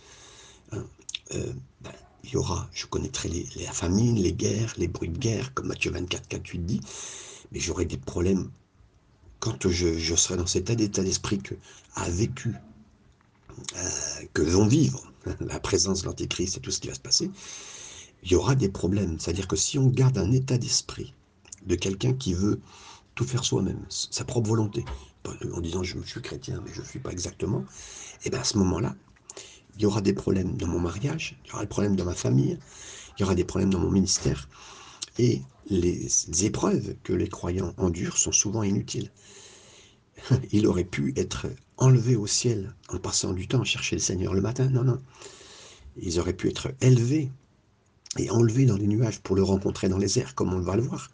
hein, 0.71 0.85
euh, 1.33 1.51
ben, 1.81 1.91
il 2.23 2.29
y 2.29 2.37
aura, 2.37 2.69
je 2.71 2.85
connaîtrai 2.85 3.27
les, 3.27 3.49
la 3.57 3.73
famine, 3.73 4.15
les 4.15 4.31
guerres, 4.31 4.73
les 4.77 4.87
bruits 4.87 5.09
de 5.09 5.17
guerre, 5.17 5.53
comme 5.53 5.67
Matthieu 5.67 5.91
24, 5.91 6.29
4, 6.29 6.47
8 6.47 6.59
dit, 6.59 6.81
mais 7.51 7.59
j'aurai 7.59 7.83
des 7.83 7.97
problèmes 7.97 8.49
quand 9.41 9.67
je, 9.67 10.15
serai 10.15 10.37
dans 10.37 10.47
cet 10.47 10.69
état 10.69 11.03
d'esprit 11.03 11.39
que 11.39 11.55
a 11.95 12.09
vécu, 12.09 12.55
euh, 13.75 13.89
que 14.33 14.41
vont 14.41 14.67
vivre 14.67 15.11
la 15.41 15.59
présence 15.59 16.03
de 16.03 16.05
l'antichrist 16.07 16.55
et 16.55 16.59
tout 16.61 16.71
ce 16.71 16.79
qui 16.79 16.87
va 16.87 16.93
se 16.93 17.01
passer, 17.01 17.29
il 18.25 18.31
y 18.31 18.35
aura 18.35 18.55
des 18.55 18.69
problèmes. 18.69 19.19
C'est-à-dire 19.19 19.47
que 19.47 19.55
si 19.55 19.77
on 19.77 19.87
garde 19.87 20.17
un 20.17 20.31
état 20.31 20.57
d'esprit 20.57 21.13
de 21.65 21.75
quelqu'un 21.75 22.13
qui 22.13 22.33
veut 22.33 22.59
tout 23.13 23.25
faire 23.25 23.45
soi-même, 23.45 23.85
sa 23.89 24.25
propre 24.25 24.49
volonté, 24.49 24.83
en 25.53 25.61
disant 25.61 25.83
je, 25.83 25.97
suis 26.01 26.21
chrétien 26.21 26.61
mais 26.65 26.71
je 26.73 26.81
ne 26.81 26.85
suis 26.85 26.99
pas 26.99 27.11
exactement, 27.11 27.61
et 27.61 28.25
eh 28.25 28.29
bien 28.29 28.39
à 28.39 28.43
ce 28.43 28.57
moment-là, 28.57 28.95
il 29.75 29.83
y 29.83 29.85
aura 29.85 30.01
des 30.01 30.13
problèmes 30.13 30.57
dans 30.57 30.67
mon 30.67 30.79
mariage, 30.79 31.37
il 31.45 31.49
y 31.49 31.53
aura 31.53 31.61
des 31.61 31.69
problèmes 31.69 31.95
dans 31.95 32.05
ma 32.05 32.13
famille, 32.13 32.57
il 33.17 33.21
y 33.21 33.23
aura 33.23 33.35
des 33.35 33.45
problèmes 33.45 33.69
dans 33.69 33.79
mon 33.79 33.91
ministère, 33.91 34.49
Et 35.17 35.41
les 35.69 36.45
épreuves 36.45 36.95
que 37.03 37.13
les 37.13 37.29
croyants 37.29 37.73
endurent 37.77 38.17
sont 38.17 38.31
souvent 38.31 38.63
inutiles. 38.63 39.11
Il 40.51 40.67
aurait 40.67 40.83
pu 40.83 41.13
être 41.15 41.47
enlevé 41.77 42.15
au 42.15 42.27
ciel 42.27 42.75
en 42.89 42.99
passant 42.99 43.33
du 43.33 43.47
temps 43.47 43.61
à 43.61 43.65
chercher 43.65 43.95
le 43.95 44.01
Seigneur 44.01 44.33
le 44.33 44.41
matin. 44.41 44.69
Non, 44.69 44.83
non. 44.83 45.01
Ils 45.97 46.19
auraient 46.19 46.33
pu 46.33 46.49
être 46.49 46.71
élevés 46.81 47.31
et 48.17 48.29
enlevés 48.29 48.65
dans 48.65 48.77
les 48.77 48.87
nuages 48.87 49.19
pour 49.19 49.35
le 49.35 49.43
rencontrer 49.43 49.89
dans 49.89 49.97
les 49.97 50.19
airs, 50.19 50.35
comme 50.35 50.53
on 50.53 50.59
va 50.59 50.75
le 50.75 50.81
voir. 50.81 51.11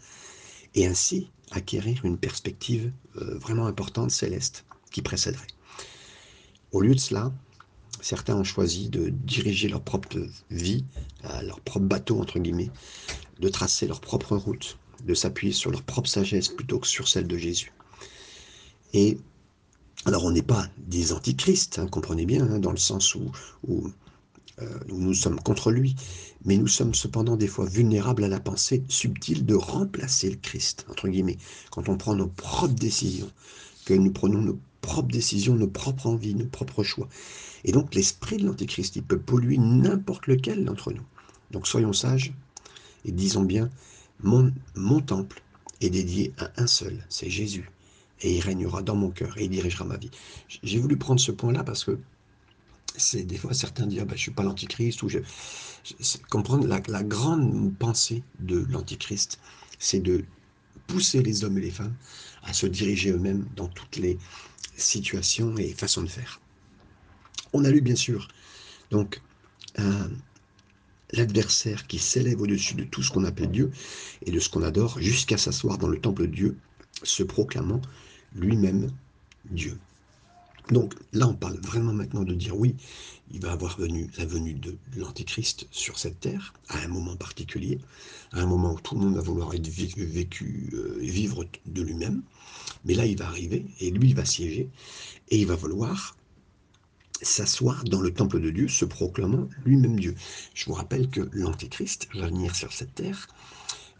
Et 0.76 0.86
ainsi 0.86 1.30
acquérir 1.52 2.06
une 2.06 2.18
perspective 2.18 2.92
euh, 3.18 3.38
vraiment 3.38 3.68
importante 3.68 4.12
céleste 4.12 4.66
qui 4.92 5.02
précéderait. 5.02 5.48
Au 6.72 6.82
lieu 6.82 6.96
de 6.96 7.00
cela, 7.00 7.32
certains 8.02 8.36
ont 8.36 8.44
choisi 8.44 8.90
de 8.90 9.10
diriger 9.10 9.68
leur 9.68 9.82
propre 9.82 10.18
vie, 10.50 10.86
leur 11.44 11.60
propre 11.60 11.86
bateau, 11.86 12.20
entre 12.20 12.40
guillemets, 12.40 12.72
de 13.40 13.50
tracer 13.50 13.88
leur 13.88 14.00
propre 14.00 14.38
route, 14.38 14.78
de 15.06 15.14
s'appuyer 15.14 15.54
sur 15.54 15.72
leur 15.72 15.82
propre 15.84 16.10
sagesse 16.10 16.48
plutôt 16.48 16.80
que 16.80 16.88
sur 16.88 17.08
celle 17.08 17.28
de 17.28 17.38
Jésus. 17.38 17.74
Et 18.94 19.18
alors 20.06 20.26
on 20.26 20.32
n'est 20.32 20.42
pas 20.42 20.68
des 20.78 21.14
antichrists, 21.14 21.80
hein, 21.80 21.88
comprenez 21.88 22.26
bien, 22.26 22.48
hein, 22.50 22.60
dans 22.60 22.72
le 22.72 22.78
sens 22.78 23.16
euh, 23.16 23.20
où, 23.68 23.92
nous 24.88 25.14
sommes 25.14 25.40
contre 25.40 25.72
lui, 25.72 25.96
mais 26.46 26.58
nous 26.58 26.68
sommes 26.68 26.94
cependant 26.94 27.36
des 27.36 27.48
fois 27.48 27.66
vulnérables 27.66 28.24
à 28.24 28.28
la 28.28 28.40
pensée 28.40 28.84
subtile 28.88 29.46
de 29.46 29.56
remplacer 29.56 30.30
le 30.30 30.38
Christ, 30.38 30.86
entre 30.90 31.08
guillemets, 31.08 31.38
quand 31.72 31.90
on 31.90 31.98
prend 31.98 32.16
nos 32.16 32.28
propres 32.28 32.74
décisions, 32.74 33.32
que 33.86 33.94
nous 33.94 34.12
prenons 34.12 34.42
nos 34.42 34.60
propres 34.82 35.12
décisions, 35.12 35.56
nos 35.56 35.68
propres 35.68 36.08
envies, 36.08 36.36
nos 36.36 36.46
propres 36.46 36.84
choix. 36.84 37.08
Et 37.64 37.72
donc 37.72 37.94
l'esprit 37.94 38.38
de 38.38 38.46
l'antichrist, 38.46 38.96
il 38.96 39.04
peut 39.04 39.20
polluer 39.20 39.58
n'importe 39.58 40.28
lequel 40.28 40.66
d'entre 40.66 40.92
nous. 40.92 41.06
Donc 41.52 41.68
soyons 41.68 41.94
sages 41.94 42.34
et 43.06 43.12
disons 43.12 43.44
bien, 43.44 43.70
mon, 44.24 44.52
mon 44.76 45.02
temple 45.02 45.42
est 45.82 45.90
dédié 45.90 46.34
à 46.38 46.52
un 46.58 46.68
seul, 46.68 47.04
c'est 47.10 47.30
Jésus 47.30 47.70
et 48.24 48.36
il 48.36 48.42
régnera 48.42 48.82
dans 48.82 48.96
mon 48.96 49.10
cœur 49.10 49.38
et 49.38 49.46
il 49.46 49.50
dirigera 49.50 49.86
ma 49.86 49.98
vie. 49.98 50.12
J'ai 50.64 50.80
voulu 50.80 50.98
prendre 50.98 51.20
ce 51.20 51.32
point-là 51.32 51.64
parce 51.64 51.84
que 51.84 51.98
c'est 52.98 53.24
des 53.24 53.38
fois 53.38 53.54
certains 53.54 53.88
disent 53.88 54.00
ah 54.02 54.06
ben, 54.06 54.18
suis 54.18 54.32
pas 54.32 54.44
l'antichrist 54.44 55.02
ou 55.04 55.10
je, 55.10 55.20
comprendre 56.30 56.68
la, 56.68 56.82
la, 56.88 57.04
grande 57.04 57.74
pensée 57.78 58.24
de 58.40 58.66
l'antichrist, 58.70 59.40
c'est 59.80 60.00
de 60.00 60.24
pousser 60.88 61.24
les 61.24 61.44
hommes 61.44 61.58
et 61.58 61.62
les 61.62 61.72
femmes 61.72 61.96
à 62.44 62.54
se 62.54 62.68
diriger 62.68 63.12
eux-mêmes 63.12 63.46
dans 63.56 63.68
toutes 63.68 63.98
les 63.98 64.18
situations 64.76 65.56
et 65.58 65.74
façons 65.74 66.04
de 66.04 66.08
faire. 66.08 66.40
On 67.54 67.66
a 67.66 67.70
lu 67.70 67.82
bien 67.82 67.96
sûr 67.96 68.28
donc 68.92 69.22
l'adversaire 71.14 71.88
qui 71.88 72.00
s'élève 72.00 72.42
au-dessus 72.42 72.76
de 72.76 72.84
tout 72.84 73.04
ce 73.04 73.12
qu'on 73.12 73.24
appelle 73.24 73.52
Dieu 73.52 73.72
et 74.26 74.32
de 74.32 74.40
ce 74.40 74.50
qu'on 74.50 74.64
adore 74.64 75.00
jusqu'à 75.00 75.38
s'asseoir 75.38 75.78
dans 75.78 75.88
le 75.88 76.00
temple 76.00 76.24
de 76.24 76.34
Dieu, 76.34 76.58
se 77.04 77.24
proclamant 77.24 77.82
lui-même 78.36 78.90
Dieu. 79.50 79.78
Donc 80.72 80.96
là, 81.12 81.28
on 81.28 81.34
parle 81.34 81.60
vraiment 81.60 81.94
maintenant 81.94 82.24
de 82.24 82.34
dire 82.34 82.58
oui, 82.58 82.76
il 83.34 83.42
va 83.42 83.52
avoir 83.52 83.78
venu 83.78 84.10
la 84.18 84.26
venue 84.26 84.54
de 84.54 84.78
l'Antéchrist 84.96 85.68
sur 85.72 86.00
cette 86.00 86.20
terre, 86.20 86.54
à 86.70 86.80
un 86.80 86.88
moment 86.88 87.16
particulier, 87.16 87.80
à 88.32 88.42
un 88.42 88.46
moment 88.46 88.74
où 88.74 88.80
tout 88.80 88.96
le 88.96 89.02
monde 89.02 89.16
va 89.16 89.22
vouloir 89.22 89.54
être 89.54 89.68
vécu, 89.68 90.70
euh, 90.74 90.98
vivre 91.02 91.46
de 91.66 91.82
lui-même. 91.82 92.24
Mais 92.86 92.94
là, 92.94 93.06
il 93.06 93.18
va 93.18 93.28
arriver, 93.28 93.66
et 93.80 93.92
lui, 93.92 94.10
il 94.10 94.16
va 94.16 94.26
siéger, 94.26 94.70
et 95.30 95.40
il 95.40 95.46
va 95.46 95.56
vouloir 95.56 96.16
s'asseoir 97.22 97.84
dans 97.84 98.02
le 98.02 98.14
temple 98.14 98.40
de 98.40 98.50
Dieu, 98.50 98.68
se 98.68 98.86
proclamant 98.86 99.48
lui-même 99.66 100.00
Dieu. 100.00 100.16
Je 100.54 100.66
vous 100.66 100.74
rappelle 100.74 101.10
que 101.10 101.30
l'Antéchrist 101.34 102.08
va 102.16 102.28
venir 102.28 102.56
sur 102.56 102.74
cette 102.74 102.96
terre, 102.96 103.28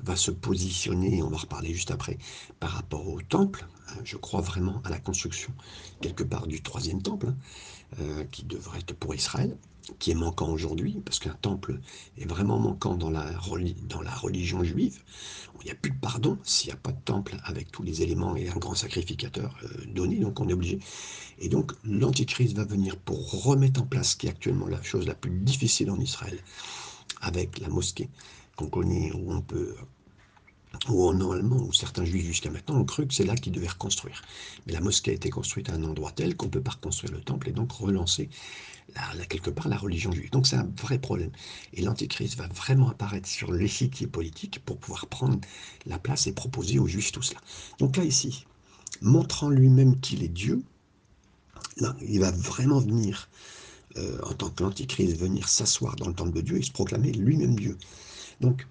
va 0.04 0.16
se 0.16 0.32
positionner, 0.32 1.22
on 1.24 1.30
va 1.30 1.38
reparler 1.38 1.74
juste 1.74 1.92
après, 1.92 2.18
par 2.60 2.72
rapport 2.72 3.08
au 3.08 3.22
temple. 3.22 3.66
Hein, 3.90 4.00
je 4.04 4.18
crois 4.18 4.42
vraiment 4.42 4.82
à 4.84 4.90
la 4.90 5.00
construction 5.00 5.54
quelque 6.02 6.24
part 6.24 6.48
du 6.48 6.62
troisième 6.62 7.02
temple, 7.02 7.28
hein, 7.28 7.36
euh, 8.00 8.24
qui 8.32 8.44
devrait 8.44 8.80
être 8.80 8.96
pour 8.96 9.14
Israël, 9.14 9.56
qui 10.00 10.12
est 10.12 10.16
manquant 10.16 10.50
aujourd'hui, 10.50 11.02
parce 11.04 11.20
qu'un 11.20 11.36
temple 11.42 11.80
est 12.18 12.26
vraiment 12.26 12.60
manquant 12.60 12.96
dans 12.96 13.10
la, 13.10 13.26
dans 13.90 14.02
la 14.02 14.16
religion 14.16 14.64
juive. 14.64 15.00
Il 15.62 15.66
n'y 15.66 15.72
a 15.72 15.76
plus 15.76 15.92
de 15.92 16.00
pardon 16.00 16.38
s'il 16.44 16.70
n'y 16.70 16.74
a 16.74 16.78
pas 16.78 16.92
de 16.92 17.02
temple 17.04 17.38
avec 17.44 17.72
tous 17.72 17.84
les 17.84 18.02
éléments 18.02 18.36
et 18.36 18.50
un 18.50 18.56
grand 18.56 18.76
sacrificateur 18.76 19.56
euh, 19.64 19.86
donné, 19.88 20.18
donc 20.20 20.40
on 20.40 20.48
est 20.50 20.54
obligé. 20.54 20.80
Et 21.40 21.50
donc 21.50 21.74
l'Antichrist 21.84 22.56
va 22.56 22.66
venir 22.66 22.98
pour 22.98 23.44
remettre 23.44 23.82
en 23.82 23.86
place 23.86 24.12
ce 24.12 24.16
qui 24.16 24.28
est 24.28 24.32
actuellement 24.32 24.68
la 24.68 24.82
chose 24.82 25.06
la 25.06 25.16
plus 25.16 25.32
difficile 25.32 25.92
en 25.92 26.00
Israël, 26.00 26.40
avec 27.22 27.60
la 27.60 27.70
mosquée 27.70 28.10
qu'on 28.62 28.70
connaît, 28.70 29.12
où 29.14 29.32
on 29.32 29.42
peut 29.42 29.76
où 30.90 31.14
normalement, 31.14 31.58
où 31.58 31.74
certains 31.74 32.06
juifs 32.06 32.26
jusqu'à 32.26 32.50
maintenant 32.50 32.80
ont 32.80 32.86
cru 32.86 33.06
que 33.06 33.14
c'est 33.14 33.26
là 33.26 33.36
qu'ils 33.36 33.52
devaient 33.52 33.68
reconstruire. 33.68 34.22
Mais 34.66 34.74
la 34.74 34.82
mosquée 34.82 35.12
a 35.12 35.14
été 35.14 35.30
construite 35.30 35.70
à 35.70 35.74
un 35.74 35.84
endroit 35.84 36.12
tel 36.12 36.36
qu'on 36.36 36.50
peut 36.50 36.62
pas 36.62 36.72
reconstruire 36.72 37.12
le 37.12 37.22
temple 37.22 37.50
et 37.50 37.52
donc 37.52 37.72
relancer 37.72 38.30
la, 38.96 39.26
quelque 39.26 39.50
part 39.50 39.68
la 39.68 39.78
religion 39.78 40.12
juive. 40.12 40.32
Donc 40.32 40.48
c'est 40.48 40.56
un 40.56 40.70
vrai 40.82 40.98
problème. 40.98 41.32
Et 41.74 41.82
l'Antichrist 41.82 42.36
va 42.38 42.48
vraiment 42.48 42.90
apparaître 42.90 43.28
sur 43.28 43.52
l'échiquier 43.52 44.08
politique 44.08 44.64
pour 44.66 44.78
pouvoir 44.78 45.08
prendre 45.08 45.40
la 45.86 46.00
place 46.00 46.28
et 46.28 46.34
proposer 46.34 46.80
aux 46.80 46.88
juifs 46.88 47.12
tout 47.12 47.22
cela. 47.22 47.42
Donc 47.80 47.98
là 47.98 48.04
ici, 48.04 48.46
montrant 49.02 49.50
lui-même 49.50 50.00
qu'il 50.00 50.24
est 50.24 50.30
Dieu, 50.30 50.64
là, 51.78 51.96
il 52.02 52.20
va 52.20 52.32
vraiment 52.32 52.80
venir, 52.80 53.30
euh, 53.98 54.18
en 54.24 54.34
tant 54.34 54.50
que 54.50 54.64
l'Antichrist, 54.64 55.18
venir 55.18 55.48
s'asseoir 55.48 55.96
dans 55.98 56.08
le 56.08 56.14
temple 56.14 56.34
de 56.34 56.42
Dieu 56.42 56.58
et 56.58 56.64
se 56.64 56.72
proclamer 56.72 57.12
lui-même 57.12 57.56
Dieu. 57.56 57.78
Donc, 58.40 58.68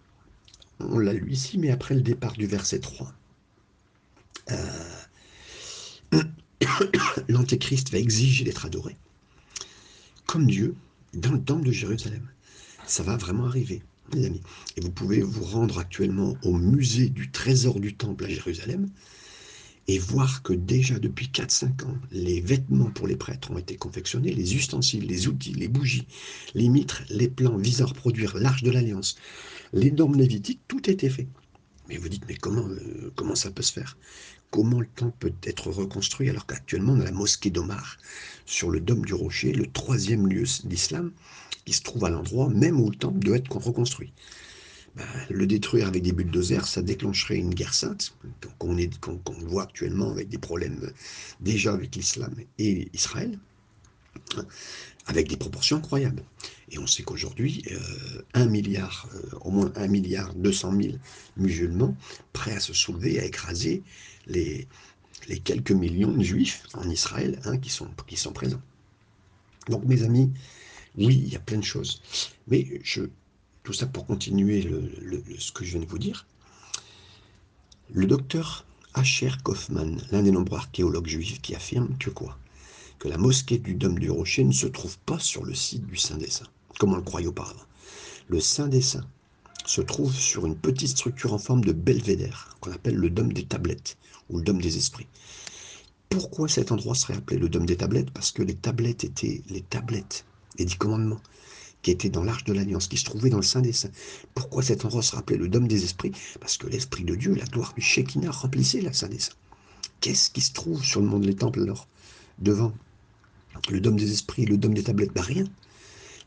on 0.80 0.98
l'a 0.98 1.12
lu 1.12 1.30
ici, 1.30 1.58
mais 1.58 1.70
après 1.70 1.94
le 1.94 2.02
départ 2.02 2.32
du 2.32 2.46
verset 2.46 2.80
3. 2.80 3.12
Euh, 4.50 4.56
L'Antéchrist 7.28 7.90
va 7.90 7.98
exiger 7.98 8.44
d'être 8.44 8.66
adoré 8.66 8.96
comme 10.26 10.46
Dieu 10.46 10.76
dans 11.12 11.32
le 11.32 11.42
temple 11.42 11.66
de 11.66 11.72
Jérusalem. 11.72 12.24
Ça 12.86 13.02
va 13.02 13.16
vraiment 13.16 13.46
arriver, 13.46 13.82
les 14.12 14.26
amis. 14.26 14.42
Et 14.76 14.80
vous 14.80 14.92
pouvez 14.92 15.22
vous 15.22 15.42
rendre 15.42 15.78
actuellement 15.80 16.36
au 16.44 16.52
musée 16.52 17.08
du 17.08 17.32
trésor 17.32 17.80
du 17.80 17.94
temple 17.94 18.26
à 18.26 18.28
Jérusalem 18.28 18.88
et 19.88 19.98
voir 19.98 20.42
que 20.42 20.52
déjà 20.52 20.98
depuis 20.98 21.26
4-5 21.26 21.84
ans, 21.84 21.98
les 22.12 22.40
vêtements 22.40 22.90
pour 22.90 23.06
les 23.06 23.16
prêtres 23.16 23.50
ont 23.50 23.58
été 23.58 23.76
confectionnés, 23.76 24.32
les 24.32 24.54
ustensiles, 24.54 25.06
les 25.06 25.26
outils, 25.26 25.52
les 25.52 25.68
bougies, 25.68 26.06
les 26.54 26.68
mitres, 26.68 27.02
les 27.10 27.28
plans 27.28 27.56
visant 27.56 27.86
à 27.86 27.88
reproduire 27.88 28.36
l'arche 28.36 28.62
de 28.62 28.70
l'Alliance, 28.70 29.16
les 29.72 29.90
normes 29.90 30.16
lévitiques, 30.16 30.60
tout 30.68 30.88
été 30.88 31.08
fait. 31.08 31.28
Mais 31.88 31.96
vous 31.96 32.08
dites, 32.08 32.24
mais 32.28 32.36
comment, 32.36 32.68
euh, 32.68 33.12
comment 33.16 33.34
ça 33.34 33.50
peut 33.50 33.62
se 33.62 33.72
faire? 33.72 33.96
Comment 34.50 34.80
le 34.80 34.86
temple 34.86 35.16
peut 35.18 35.32
être 35.42 35.70
reconstruit 35.70 36.28
alors 36.30 36.46
qu'actuellement 36.46 36.92
on 36.92 37.00
a 37.00 37.04
la 37.04 37.12
mosquée 37.12 37.50
d'Omar 37.50 37.98
sur 38.46 38.70
le 38.70 38.80
dôme 38.80 39.04
du 39.04 39.14
rocher, 39.14 39.52
le 39.52 39.66
troisième 39.66 40.28
lieu 40.28 40.44
d'islam, 40.64 41.12
qui 41.64 41.72
se 41.72 41.82
trouve 41.82 42.04
à 42.04 42.10
l'endroit 42.10 42.48
même 42.48 42.80
où 42.80 42.90
le 42.90 42.96
temple 42.96 43.20
doit 43.20 43.36
être 43.36 43.56
reconstruit? 43.56 44.12
Ben, 44.96 45.04
le 45.30 45.46
détruire 45.46 45.86
avec 45.86 46.02
des 46.02 46.12
bulldozers, 46.12 46.66
ça 46.66 46.82
déclencherait 46.82 47.36
une 47.36 47.54
guerre 47.54 47.74
sainte, 47.74 48.14
qu'on 48.58 48.74
voit 49.46 49.64
actuellement 49.64 50.10
avec 50.10 50.28
des 50.28 50.38
problèmes 50.38 50.92
déjà 51.40 51.72
avec 51.72 51.94
l'islam 51.94 52.34
et 52.58 52.88
Israël, 52.92 53.38
avec 55.06 55.28
des 55.28 55.36
proportions 55.36 55.76
incroyables. 55.76 56.24
Et 56.70 56.78
on 56.78 56.86
sait 56.86 57.02
qu'aujourd'hui, 57.02 57.64
euh, 58.34 58.48
milliard, 58.48 59.08
euh, 59.14 59.38
au 59.42 59.50
moins 59.50 59.72
un 59.76 59.86
milliard 59.86 60.34
200 60.34 60.72
000 60.80 60.94
musulmans 61.36 61.96
prêts 62.32 62.54
à 62.54 62.60
se 62.60 62.72
soulever, 62.72 63.20
à 63.20 63.24
écraser 63.24 63.82
les, 64.26 64.66
les 65.28 65.38
quelques 65.38 65.72
millions 65.72 66.12
de 66.12 66.22
juifs 66.22 66.64
en 66.74 66.88
Israël 66.88 67.40
hein, 67.44 67.58
qui, 67.58 67.70
sont, 67.70 67.88
qui 68.06 68.16
sont 68.16 68.32
présents. 68.32 68.62
Donc 69.68 69.84
mes 69.84 70.02
amis, 70.02 70.32
oui, 70.96 71.22
il 71.24 71.32
y 71.32 71.36
a 71.36 71.40
plein 71.40 71.58
de 71.58 71.64
choses. 71.64 72.02
Mais 72.48 72.80
je, 72.82 73.02
tout 73.62 73.72
ça 73.72 73.86
pour 73.86 74.06
continuer 74.06 74.68
ce 75.38 75.52
que 75.52 75.64
je 75.64 75.72
viens 75.72 75.80
de 75.80 75.90
vous 75.90 75.98
dire. 75.98 76.26
Le 77.92 78.06
docteur 78.06 78.64
Asher 78.94 79.32
Kaufman, 79.42 79.96
l'un 80.10 80.22
des 80.22 80.30
nombreux 80.30 80.58
archéologues 80.58 81.06
juifs, 81.06 81.40
qui 81.40 81.54
affirme 81.54 81.96
que 81.98 82.10
quoi? 82.10 82.38
Que 82.98 83.08
la 83.08 83.18
mosquée 83.18 83.58
du 83.58 83.74
Dôme 83.74 83.98
du 83.98 84.10
Rocher 84.10 84.44
ne 84.44 84.52
se 84.52 84.66
trouve 84.66 84.98
pas 84.98 85.18
sur 85.18 85.44
le 85.44 85.54
site 85.54 85.86
du 85.86 85.96
Saint 85.96 86.16
des 86.16 86.30
Saints, 86.30 86.48
comme 86.78 86.92
on 86.92 86.96
le 86.96 87.02
croyait 87.02 87.26
auparavant. 87.26 87.64
Le 88.28 88.40
Saint 88.40 88.68
des 88.68 88.82
Saints 88.82 89.06
se 89.66 89.80
trouve 89.80 90.14
sur 90.14 90.46
une 90.46 90.56
petite 90.56 90.88
structure 90.88 91.32
en 91.32 91.38
forme 91.38 91.64
de 91.64 91.72
belvédère, 91.72 92.56
qu'on 92.60 92.72
appelle 92.72 92.96
le 92.96 93.10
Dôme 93.10 93.32
des 93.32 93.44
Tablettes, 93.44 93.96
ou 94.28 94.38
le 94.38 94.44
Dôme 94.44 94.60
des 94.60 94.76
Esprits. 94.76 95.06
Pourquoi 96.08 96.48
cet 96.48 96.72
endroit 96.72 96.94
serait 96.94 97.16
appelé 97.16 97.38
le 97.38 97.48
Dôme 97.48 97.66
des 97.66 97.76
Tablettes? 97.76 98.10
Parce 98.10 98.32
que 98.32 98.42
les 98.42 98.56
tablettes 98.56 99.04
étaient 99.04 99.42
les 99.48 99.62
tablettes, 99.62 100.24
les 100.58 100.64
dix 100.64 100.76
commandements 100.76 101.20
qui 101.82 101.90
était 101.90 102.10
dans 102.10 102.24
l'arche 102.24 102.44
de 102.44 102.52
l'Alliance, 102.52 102.88
qui 102.88 102.96
se 102.96 103.04
trouvait 103.04 103.30
dans 103.30 103.38
le 103.38 103.42
Saint 103.42 103.62
des 103.62 103.72
Saints. 103.72 103.90
Pourquoi 104.34 104.62
cet 104.62 104.84
endroit 104.84 105.02
se 105.02 105.14
rappelait 105.14 105.38
le 105.38 105.48
Dôme 105.48 105.68
des 105.68 105.84
Esprits? 105.84 106.12
Parce 106.40 106.58
que 106.58 106.66
l'Esprit 106.66 107.04
de 107.04 107.14
Dieu, 107.14 107.34
la 107.34 107.46
gloire 107.46 107.72
du 107.74 107.80
Shekinah, 107.80 108.30
remplissait 108.30 108.80
la 108.80 108.92
Saint 108.92 109.08
des 109.08 109.18
Saints. 109.18 109.32
Qu'est-ce 110.00 110.30
qui 110.30 110.40
se 110.40 110.52
trouve 110.52 110.84
sur 110.84 111.00
le 111.00 111.06
monde 111.06 111.26
des 111.26 111.34
temples 111.34 111.62
alors? 111.62 111.88
Devant 112.38 112.72
le 113.70 113.80
Dôme 113.80 113.96
des 113.96 114.12
Esprits, 114.12 114.46
le 114.46 114.56
Dôme 114.56 114.74
des 114.74 114.82
Tablettes? 114.82 115.12
Ben 115.12 115.22
rien. 115.22 115.44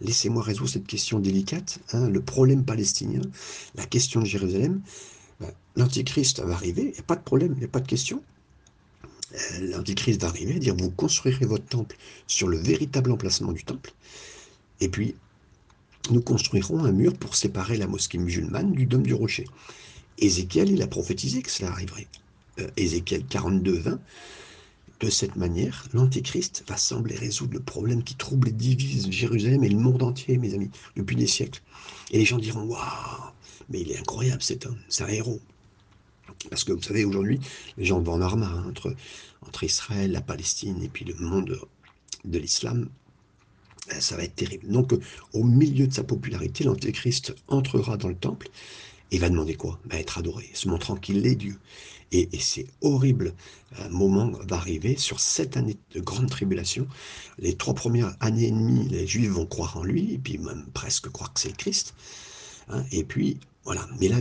laissez-moi 0.01 0.43
résoudre 0.43 0.69
cette 0.69 0.87
question 0.87 1.19
délicate, 1.19 1.79
hein, 1.93 2.09
le 2.09 2.21
problème 2.21 2.63
palestinien, 2.63 3.21
la 3.75 3.85
question 3.85 4.21
de 4.21 4.25
Jérusalem. 4.25 4.81
Ben, 5.39 5.51
L'Antichrist 5.75 6.39
va 6.41 6.53
arriver, 6.53 6.83
il 6.83 6.91
n'y 6.91 6.99
a 6.99 7.03
pas 7.03 7.15
de 7.15 7.23
problème, 7.23 7.53
il 7.55 7.59
n'y 7.59 7.65
a 7.65 7.69
pas 7.69 7.79
de 7.79 7.87
question. 7.87 8.21
Euh, 9.33 9.71
L'Antichrist 9.71 10.21
va 10.21 10.27
arriver, 10.27 10.59
dire 10.59 10.75
vous 10.75 10.91
construirez 10.91 11.45
votre 11.45 11.65
temple 11.65 11.95
sur 12.27 12.47
le 12.47 12.57
véritable 12.57 13.11
emplacement 13.11 13.51
du 13.51 13.63
temple, 13.63 13.93
et 14.81 14.89
puis 14.89 15.15
nous 16.11 16.21
construirons 16.21 16.83
un 16.83 16.91
mur 16.91 17.13
pour 17.13 17.35
séparer 17.35 17.77
la 17.77 17.87
mosquée 17.87 18.17
musulmane 18.17 18.73
du 18.73 18.85
dôme 18.85 19.03
du 19.03 19.13
rocher. 19.13 19.45
Ézéchiel, 20.17 20.69
il 20.69 20.81
a 20.81 20.87
prophétisé 20.87 21.41
que 21.41 21.51
cela 21.51 21.71
arriverait. 21.71 22.07
Euh, 22.59 22.67
Ézéchiel 22.77 23.25
42, 23.25 23.79
20. 23.79 23.99
De 24.99 25.09
cette 25.09 25.35
manière, 25.35 25.87
l'Antéchrist 25.93 26.63
va 26.67 26.77
sembler 26.77 27.15
résoudre 27.15 27.53
le 27.53 27.59
problème 27.59 28.03
qui 28.03 28.15
trouble 28.15 28.49
et 28.49 28.53
divise 28.53 29.09
Jérusalem 29.09 29.63
et 29.63 29.69
le 29.69 29.77
monde 29.77 30.03
entier, 30.03 30.37
mes 30.37 30.53
amis, 30.53 30.69
depuis 30.95 31.15
des 31.15 31.27
siècles. 31.27 31.61
Et 32.11 32.19
les 32.19 32.25
gens 32.25 32.37
diront 32.37 32.63
Waouh, 32.63 33.31
mais 33.69 33.81
il 33.81 33.91
est 33.91 33.97
incroyable 33.97 34.41
cet 34.41 34.65
homme, 34.65 34.77
c'est 34.87 35.03
un 35.03 35.07
héros. 35.07 35.41
Parce 36.49 36.63
que 36.63 36.71
vous 36.71 36.81
savez, 36.81 37.05
aujourd'hui, 37.05 37.39
les 37.77 37.85
gens 37.85 37.99
vont 37.99 38.13
en 38.13 38.21
arma 38.21 38.47
hein, 38.47 38.65
entre, 38.69 38.95
entre 39.45 39.63
Israël, 39.63 40.11
la 40.11 40.21
Palestine 40.21 40.81
et 40.83 40.89
puis 40.89 41.05
le 41.05 41.15
monde 41.15 41.59
de 42.23 42.39
l'islam. 42.39 42.89
Euh, 43.91 43.99
ça 43.99 44.15
va 44.15 44.23
être 44.23 44.35
terrible. 44.35 44.67
Donc, 44.67 44.93
au 45.33 45.43
milieu 45.43 45.87
de 45.87 45.93
sa 45.93 46.03
popularité, 46.03 46.63
l'Antéchrist 46.63 47.35
entrera 47.47 47.97
dans 47.97 48.07
le 48.07 48.15
temple 48.15 48.49
et 49.11 49.17
va 49.17 49.29
demander 49.29 49.55
quoi? 49.55 49.79
Bah, 49.85 49.99
Être 49.99 50.17
adoré, 50.17 50.49
se 50.53 50.67
montrant 50.69 50.95
qu'il 50.95 51.25
est 51.27 51.35
Dieu. 51.35 51.57
Et, 52.11 52.29
c'est 52.39 52.67
horrible. 52.81 53.33
Un 53.79 53.89
moment 53.89 54.31
va 54.47 54.57
arriver 54.57 54.97
sur 54.97 55.19
sept 55.19 55.57
années 55.57 55.77
de 55.95 55.99
grande 55.99 56.29
tribulation. 56.29 56.87
Les 57.39 57.55
trois 57.55 57.73
premières 57.73 58.15
années 58.19 58.47
et 58.47 58.51
demie, 58.51 58.87
les 58.89 59.07
Juifs 59.07 59.31
vont 59.31 59.47
croire 59.47 59.77
en 59.77 59.83
lui, 59.83 60.13
et 60.13 60.17
puis 60.19 60.37
même 60.37 60.65
presque 60.73 61.09
croire 61.09 61.33
que 61.33 61.39
c'est 61.39 61.49
le 61.49 61.55
Christ. 61.55 61.95
Hein. 62.69 62.83
et 62.91 63.03
puis, 63.03 63.39
voilà. 63.65 63.87
Mais 63.99 64.07
là, 64.07 64.17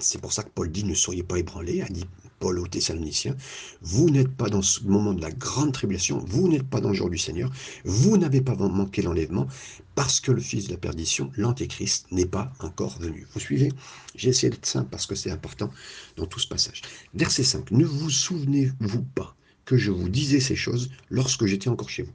c'est 0.00 0.20
pour 0.20 0.32
ça 0.32 0.42
que 0.42 0.50
Paul 0.50 0.70
dit 0.70 0.84
ne 0.84 0.94
soyez 0.94 1.22
pas 1.22 1.38
ébranlés, 1.38 1.82
a 1.82 1.88
dit 1.88 2.04
Paul 2.40 2.58
aux 2.58 2.66
Thessaloniciens, 2.66 3.36
vous 3.82 4.10
n'êtes 4.10 4.34
pas 4.34 4.48
dans 4.48 4.62
ce 4.62 4.82
moment 4.82 5.14
de 5.14 5.20
la 5.20 5.30
grande 5.30 5.72
tribulation, 5.72 6.18
vous 6.26 6.48
n'êtes 6.48 6.68
pas 6.68 6.80
dans 6.80 6.88
le 6.88 6.94
jour 6.94 7.08
du 7.08 7.18
Seigneur, 7.18 7.50
vous 7.84 8.16
n'avez 8.16 8.40
pas 8.40 8.56
manqué 8.56 9.00
l'enlèvement, 9.02 9.46
parce 9.94 10.20
que 10.20 10.32
le 10.32 10.40
Fils 10.40 10.66
de 10.66 10.72
la 10.72 10.78
perdition, 10.78 11.30
l'Antéchrist, 11.36 12.10
n'est 12.10 12.26
pas 12.26 12.52
encore 12.58 12.98
venu. 12.98 13.28
Vous 13.32 13.40
suivez? 13.40 13.70
J'ai 14.16 14.30
essayé 14.30 14.50
d'être 14.50 14.66
simple 14.66 14.88
parce 14.90 15.06
que 15.06 15.14
c'est 15.14 15.30
important 15.30 15.70
dans 16.16 16.26
tout 16.26 16.40
ce 16.40 16.48
passage. 16.48 16.82
Verset 17.14 17.44
5, 17.44 17.70
ne 17.70 17.84
vous 17.84 18.10
souvenez-vous 18.10 19.02
pas 19.14 19.36
que 19.64 19.76
je 19.76 19.92
vous 19.92 20.08
disais 20.08 20.40
ces 20.40 20.56
choses 20.56 20.90
lorsque 21.10 21.46
j'étais 21.46 21.68
encore 21.68 21.90
chez 21.90 22.02
vous? 22.02 22.12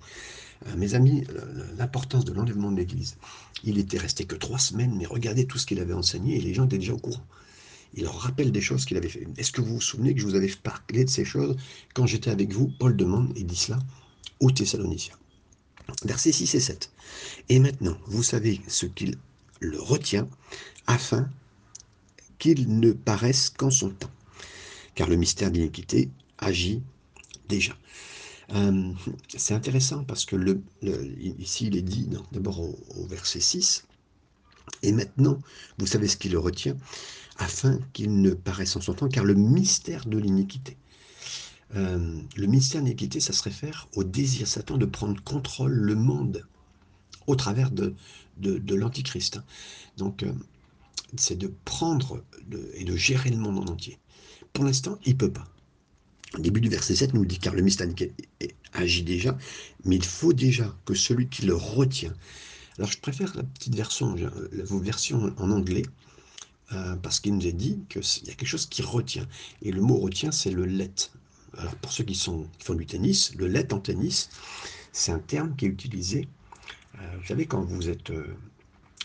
Mes 0.75 0.93
amis, 0.95 1.23
l'importance 1.77 2.25
de 2.25 2.33
l'enlèvement 2.33 2.71
de 2.71 2.77
l'Église. 2.77 3.17
Il 3.63 3.77
était 3.77 3.97
resté 3.97 4.25
que 4.25 4.35
trois 4.35 4.59
semaines, 4.59 4.95
mais 4.97 5.05
regardez 5.05 5.45
tout 5.45 5.57
ce 5.57 5.65
qu'il 5.65 5.79
avait 5.79 5.93
enseigné 5.93 6.37
et 6.37 6.41
les 6.41 6.53
gens 6.53 6.65
étaient 6.65 6.77
déjà 6.77 6.93
au 6.93 6.99
courant 6.99 7.25
il 7.93 8.07
rappelle 8.07 8.51
des 8.51 8.61
choses 8.61 8.85
qu'il 8.85 8.97
avait 8.97 9.09
fait. 9.09 9.27
Est-ce 9.37 9.51
que 9.51 9.61
vous 9.61 9.75
vous 9.75 9.81
souvenez 9.81 10.13
que 10.13 10.19
je 10.19 10.25
vous 10.25 10.35
avais 10.35 10.47
parlé 10.47 11.05
de 11.05 11.09
ces 11.09 11.25
choses 11.25 11.55
quand 11.93 12.05
j'étais 12.05 12.29
avec 12.29 12.53
vous? 12.53 12.71
Paul 12.79 12.95
demande 12.95 13.31
et 13.35 13.43
dit 13.43 13.55
cela 13.55 13.79
aux 14.39 14.51
Thessaloniciens. 14.51 15.15
Versets 16.03 16.31
6 16.31 16.55
et 16.55 16.59
7. 16.59 16.91
Et 17.49 17.59
maintenant, 17.59 17.97
vous 18.05 18.23
savez 18.23 18.61
ce 18.67 18.85
qu'il 18.85 19.17
le 19.59 19.81
retient 19.81 20.27
afin 20.85 21.29
qu'il 22.39 22.79
ne 22.79 22.91
paraisse 22.91 23.49
qu'en 23.49 23.71
son 23.71 23.89
temps. 23.89 24.11
Car 24.95 25.07
le 25.07 25.15
mystère 25.15 25.49
d'iniquité 25.49 26.09
agit 26.37 26.81
déjà. 27.47 27.75
Euh, 28.53 28.93
c'est 29.35 29.53
intéressant 29.53 30.03
parce 30.05 30.25
que 30.25 30.35
ici 30.81 31.67
il 31.67 31.75
est 31.75 31.81
dit 31.81 32.07
d'abord 32.31 32.61
au, 32.61 33.05
verset 33.07 33.41
6, 33.41 33.85
et 34.83 34.91
maintenant 34.93 35.39
vous 35.77 35.87
savez 35.87 36.07
ce 36.07 36.15
qui 36.15 36.29
le 36.29 36.39
retient, 36.39 36.77
afin 37.37 37.79
qu'il 37.93 38.21
ne 38.21 38.31
paraisse 38.33 38.75
en 38.75 38.81
son 38.81 38.93
temps, 38.93 39.09
car 39.09 39.25
le 39.25 39.33
mystère 39.33 40.05
de 40.05 40.17
l'iniquité. 40.17 40.77
Euh, 41.75 42.21
le 42.37 42.47
mystère 42.47 42.81
de 42.81 42.85
l'iniquité, 42.85 43.19
ça 43.19 43.33
se 43.33 43.43
réfère 43.43 43.89
au 43.95 44.03
désir 44.05 44.47
Satan 44.47 44.77
de 44.77 44.85
prendre 44.85 45.21
contrôle 45.23 45.73
le 45.73 45.95
monde 45.95 46.47
au 47.27 47.35
travers 47.35 47.71
de, 47.71 47.93
de, 48.37 48.75
l'Antichrist. 48.75 49.41
Donc, 49.97 50.23
euh, 50.23 50.31
c'est 51.17 51.37
de 51.37 51.51
prendre 51.65 52.23
et 52.73 52.85
de 52.85 52.95
gérer 52.95 53.29
le 53.29 53.37
monde 53.37 53.59
en 53.59 53.73
entier. 53.73 53.99
Pour 54.53 54.63
l'instant, 54.63 54.97
il 55.05 55.13
ne 55.13 55.17
peut 55.17 55.31
pas. 55.31 55.45
Au 56.35 56.39
début 56.39 56.59
du 56.59 56.69
verset 56.69 56.95
7 56.95 57.13
nous 57.13 57.25
dit 57.25 57.39
car 57.39 57.55
le 57.55 57.61
mystère 57.61 57.87
agit 58.73 59.03
déjà, 59.03 59.37
mais 59.85 59.95
il 59.95 60.03
faut 60.05 60.33
déjà 60.33 60.75
que 60.85 60.93
celui 60.93 61.27
qui 61.27 61.45
le 61.45 61.55
retient. 61.55 62.13
Alors 62.77 62.91
je 62.91 62.99
préfère 62.99 63.35
la 63.35 63.43
petite 63.43 63.75
version, 63.75 64.15
vos 64.65 64.79
versions 64.79 65.33
en 65.37 65.51
anglais, 65.51 65.83
euh, 66.73 66.95
parce 66.97 67.19
qu'il 67.19 67.33
nous 67.33 67.47
est 67.47 67.53
dit 67.53 67.79
qu'il 67.89 68.01
y 68.27 68.29
a 68.29 68.33
quelque 68.33 68.45
chose 68.45 68.65
qui 68.65 68.81
retient. 68.81 69.25
Et 69.61 69.71
le 69.71 69.81
mot 69.81 69.97
retient, 69.97 70.31
c'est 70.31 70.51
le 70.51 70.65
let. 70.65 71.11
Alors 71.57 71.75
pour 71.77 71.91
ceux 71.91 72.03
qui, 72.03 72.13
sont, 72.13 72.45
font 72.59 72.75
du 72.75 72.85
tennis, 72.85 73.33
le 73.35 73.47
let 73.47 73.73
en 73.73 73.79
tennis, 73.79 74.29
c'est 74.91 75.11
un 75.11 75.19
terme 75.19 75.55
qui 75.55 75.65
est 75.65 75.69
utilisé, 75.69 76.27
euh, 76.95 77.17
vous 77.19 77.25
savez, 77.25 77.45
quand 77.45 77.61
vous 77.61 77.89
êtes, 77.89 78.09
euh, 78.09 78.35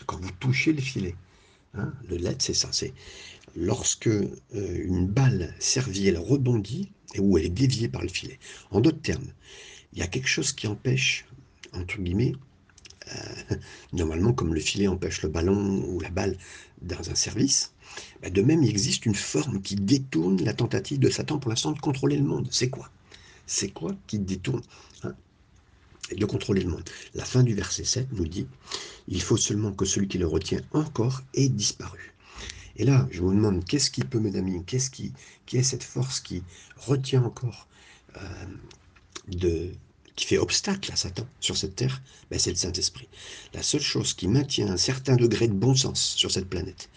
quand 0.05 0.19
vous 0.19 0.31
touchez 0.39 0.73
le 0.73 0.81
filet. 0.81 1.15
Hein, 1.73 1.93
le 2.09 2.17
let, 2.17 2.35
c'est 2.39 2.53
ça, 2.53 2.67
c'est 2.71 2.93
lorsque 3.55 4.09
une 4.51 5.07
balle 5.07 5.55
servie, 5.59 6.07
elle 6.07 6.17
rebondit 6.17 6.91
et 7.13 7.19
où 7.19 7.37
elle 7.37 7.45
est 7.45 7.49
déviée 7.49 7.87
par 7.87 8.01
le 8.01 8.07
filet. 8.07 8.39
En 8.71 8.81
d'autres 8.81 9.01
termes, 9.01 9.27
il 9.93 9.99
y 9.99 10.01
a 10.01 10.07
quelque 10.07 10.27
chose 10.27 10.51
qui 10.53 10.67
empêche, 10.67 11.25
entre 11.73 11.97
guillemets, 11.99 12.33
euh, 13.15 13.55
normalement 13.93 14.33
comme 14.33 14.53
le 14.53 14.59
filet 14.59 14.87
empêche 14.87 15.21
le 15.23 15.29
ballon 15.29 15.83
ou 15.87 15.99
la 15.99 16.09
balle 16.09 16.37
dans 16.81 17.09
un 17.09 17.15
service, 17.15 17.71
bah, 18.21 18.29
de 18.29 18.41
même 18.41 18.63
il 18.63 18.69
existe 18.69 19.05
une 19.05 19.15
forme 19.15 19.61
qui 19.61 19.75
détourne 19.75 20.43
la 20.43 20.53
tentative 20.53 20.99
de 20.99 21.09
Satan 21.09 21.39
pour 21.39 21.49
l'instant 21.49 21.71
de 21.71 21.79
contrôler 21.79 22.17
le 22.17 22.23
monde. 22.23 22.47
C'est 22.51 22.69
quoi? 22.69 22.89
C'est 23.45 23.69
quoi 23.69 23.95
qui 24.07 24.19
détourne 24.19 24.61
hein, 25.03 25.13
de 26.15 26.25
contrôler 26.25 26.63
le 26.63 26.69
monde? 26.69 26.89
La 27.13 27.25
fin 27.25 27.43
du 27.43 27.53
verset 27.53 27.83
7 27.83 28.07
nous 28.13 28.27
dit, 28.27 28.47
il 29.07 29.21
faut 29.21 29.37
seulement 29.37 29.73
que 29.73 29.85
celui 29.85 30.07
qui 30.07 30.17
le 30.17 30.27
retient 30.27 30.61
encore 30.71 31.21
ait 31.33 31.49
disparu. 31.49 32.12
Et 32.77 32.85
là, 32.85 33.07
je 33.11 33.21
me 33.21 33.33
demande, 33.33 33.65
qu'est-ce 33.65 33.91
qui 33.91 34.01
peut, 34.01 34.19
amis, 34.35 34.63
qu'est-ce 34.65 34.89
qui, 34.89 35.13
est 35.53 35.63
cette 35.63 35.83
force 35.83 36.19
qui 36.19 36.43
retient 36.77 37.23
encore 37.23 37.67
euh, 38.17 38.45
de, 39.27 39.71
qui 40.15 40.25
fait 40.25 40.37
obstacle 40.37 40.91
à 40.91 40.95
Satan 40.95 41.27
sur 41.39 41.57
cette 41.57 41.75
terre, 41.75 42.01
ben 42.29 42.39
c'est 42.39 42.51
le 42.51 42.55
Saint-Esprit. 42.55 43.07
La 43.53 43.63
seule 43.63 43.81
chose 43.81 44.13
qui 44.13 44.27
maintient 44.27 44.67
un 44.67 44.77
certain 44.77 45.15
degré 45.15 45.47
de 45.47 45.53
bon 45.53 45.75
sens 45.75 45.99
sur 46.15 46.31
cette 46.31 46.49
planète 46.49 46.89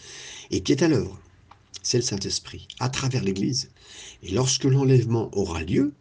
et 0.51 0.63
qui 0.63 0.73
est 0.73 0.83
à 0.83 0.89
l'œuvre, 0.89 1.19
c'est 1.83 1.99
le 1.99 2.05
Saint-Esprit, 2.05 2.67
à 2.81 2.89
travers 2.89 3.23
l'Église. 3.23 3.71
Et 4.23 4.33
lorsque 4.33 4.65
l'enlèvement 4.65 5.31
aura 5.37 5.63
lieu, 5.63 5.93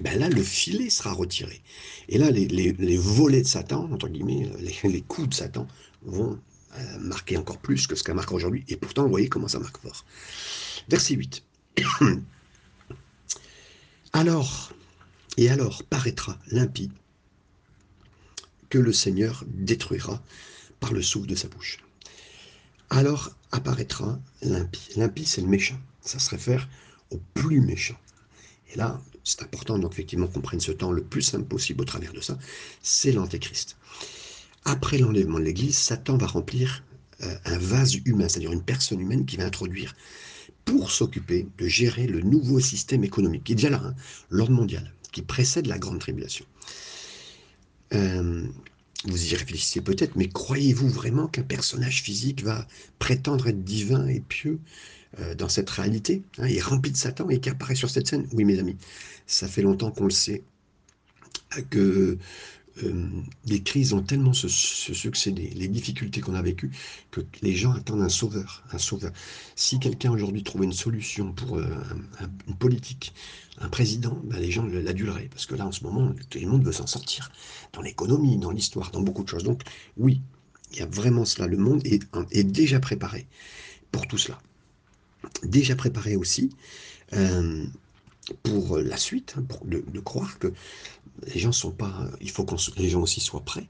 ben 0.00 0.18
là, 0.18 0.28
le 0.28 0.42
filet 0.42 0.90
sera 0.90 1.12
retiré. 1.12 1.60
Et 2.08 2.18
là, 2.18 2.30
les, 2.30 2.96
volets 2.96 3.42
de 3.42 3.46
Satan, 3.46 3.88
entre 3.92 4.08
guillemets, 4.08 4.48
les, 4.58 5.00
coups 5.02 5.28
de 5.28 5.34
Satan 5.34 5.68
vont 6.02 6.40
marquer 7.00 7.36
encore 7.36 7.58
plus 7.58 7.86
que 7.86 7.94
ce 7.94 8.02
qu'elle 8.02 8.14
marque 8.14 8.32
aujourd'hui. 8.32 8.64
Et 8.68 8.76
pourtant, 8.76 9.02
vous 9.04 9.10
voyez 9.10 9.28
comment 9.28 9.48
ça 9.48 9.58
marque 9.58 9.78
fort. 9.78 10.04
Verset 10.88 11.14
8. 11.14 11.42
Alors, 14.12 14.72
et 15.38 15.48
alors 15.48 15.82
paraîtra 15.84 16.38
l'impie 16.48 16.90
que 18.68 18.78
le 18.78 18.92
Seigneur 18.92 19.44
détruira 19.46 20.22
par 20.80 20.92
le 20.92 21.02
souffle 21.02 21.26
de 21.26 21.34
sa 21.34 21.48
bouche. 21.48 21.78
Alors 22.90 23.30
apparaîtra 23.52 24.20
l'impie. 24.42 24.88
L'impie, 24.96 25.24
c'est 25.24 25.40
le 25.40 25.46
méchant. 25.46 25.78
Ça 26.02 26.18
se 26.18 26.28
réfère 26.30 26.68
au 27.10 27.18
plus 27.34 27.60
méchant. 27.60 27.98
Et 28.72 28.76
là, 28.76 29.00
c'est 29.24 29.42
important 29.42 29.78
donc 29.78 29.92
effectivement 29.92 30.26
qu'on 30.26 30.40
prenne 30.40 30.60
ce 30.60 30.72
temps 30.72 30.92
le 30.92 31.02
plus 31.02 31.22
simple 31.22 31.44
possible 31.44 31.82
au 31.82 31.84
travers 31.84 32.12
de 32.12 32.20
ça. 32.20 32.38
C'est 32.82 33.12
l'antéchrist. 33.12 33.76
Après 34.64 34.98
l'enlèvement 34.98 35.38
de 35.38 35.44
l'Église, 35.44 35.76
Satan 35.76 36.16
va 36.16 36.26
remplir 36.26 36.84
euh, 37.22 37.34
un 37.44 37.58
vase 37.58 37.96
humain, 38.04 38.28
c'est-à-dire 38.28 38.52
une 38.52 38.62
personne 38.62 39.00
humaine 39.00 39.26
qui 39.26 39.36
va 39.36 39.44
introduire 39.44 39.94
pour 40.64 40.92
s'occuper 40.92 41.48
de 41.58 41.66
gérer 41.66 42.06
le 42.06 42.20
nouveau 42.20 42.60
système 42.60 43.04
économique, 43.04 43.44
qui 43.44 43.52
est 43.52 43.56
déjà 43.56 43.70
là, 43.70 43.82
hein, 43.84 43.94
l'ordre 44.30 44.52
mondial 44.52 44.92
qui 45.12 45.22
précède 45.22 45.66
la 45.66 45.78
grande 45.78 46.00
tribulation. 46.00 46.46
Euh, 47.92 48.46
vous 49.04 49.32
y 49.32 49.36
réfléchissez 49.36 49.80
peut-être, 49.80 50.16
mais 50.16 50.28
croyez-vous 50.28 50.88
vraiment 50.88 51.26
qu'un 51.26 51.42
personnage 51.42 52.02
physique 52.02 52.42
va 52.42 52.66
prétendre 52.98 53.48
être 53.48 53.62
divin 53.62 54.06
et 54.06 54.20
pieux 54.20 54.58
euh, 55.18 55.34
dans 55.34 55.48
cette 55.48 55.68
réalité 55.68 56.22
hein, 56.38 56.46
Il 56.48 56.56
est 56.56 56.62
rempli 56.62 56.90
de 56.90 56.96
Satan 56.96 57.28
et 57.28 57.40
qui 57.40 57.50
apparaît 57.50 57.74
sur 57.74 57.90
cette 57.90 58.06
scène? 58.06 58.26
Oui, 58.32 58.44
mes 58.44 58.58
amis, 58.58 58.76
ça 59.26 59.48
fait 59.48 59.62
longtemps 59.62 59.90
qu'on 59.90 60.04
le 60.04 60.10
sait, 60.10 60.42
que 61.68 62.16
euh, 62.82 63.08
les 63.46 63.62
crises 63.62 63.92
ont 63.92 64.02
tellement 64.02 64.32
se, 64.32 64.48
succédé, 64.48 65.50
les 65.54 65.68
difficultés 65.68 66.20
qu'on 66.20 66.34
a 66.34 66.42
vécues, 66.42 66.70
que 67.10 67.20
les 67.42 67.54
gens 67.54 67.72
attendent 67.72 68.02
un 68.02 68.08
sauveur, 68.08 68.64
un 68.72 68.78
sauveur. 68.78 69.12
Si 69.56 69.78
quelqu'un 69.78 70.10
aujourd'hui 70.10 70.42
trouvait 70.42 70.64
une 70.64 70.72
solution 70.72 71.32
pour 71.32 71.58
euh, 71.58 71.66
une 72.48 72.56
politique, 72.56 73.12
un 73.60 73.68
président, 73.68 74.18
ben 74.24 74.38
les 74.38 74.50
gens 74.50 74.64
l'aduleraient, 74.64 75.28
parce 75.30 75.46
que 75.46 75.54
là, 75.54 75.66
en 75.66 75.72
ce 75.72 75.84
moment, 75.84 76.14
tout 76.30 76.38
le 76.38 76.46
monde 76.46 76.64
veut 76.64 76.72
s'en 76.72 76.86
sortir, 76.86 77.30
dans 77.72 77.82
l'économie, 77.82 78.38
dans 78.38 78.50
l'histoire, 78.50 78.90
dans 78.90 79.02
beaucoup 79.02 79.22
de 79.22 79.28
choses. 79.28 79.44
Donc, 79.44 79.62
oui, 79.96 80.22
il 80.72 80.78
y 80.78 80.82
a 80.82 80.86
vraiment 80.86 81.24
cela. 81.24 81.46
Le 81.46 81.58
monde 81.58 81.82
est, 81.86 82.02
est 82.30 82.44
déjà 82.44 82.80
préparé 82.80 83.26
pour 83.90 84.06
tout 84.06 84.18
cela. 84.18 84.40
Déjà 85.44 85.76
préparé 85.76 86.16
aussi 86.16 86.50
euh, 87.14 87.64
pour 88.42 88.78
la 88.78 88.96
suite, 88.96 89.34
hein, 89.36 89.42
pour 89.42 89.64
de, 89.64 90.00
croire 90.00 90.38
que 90.38 90.52
les 91.26 91.38
gens 91.38 91.52
sont 91.52 91.70
pas. 91.70 92.06
Il 92.20 92.30
faut 92.30 92.44
que 92.44 92.54
les 92.76 92.88
gens 92.88 93.02
aussi 93.02 93.20
soient 93.20 93.44
prêts. 93.44 93.66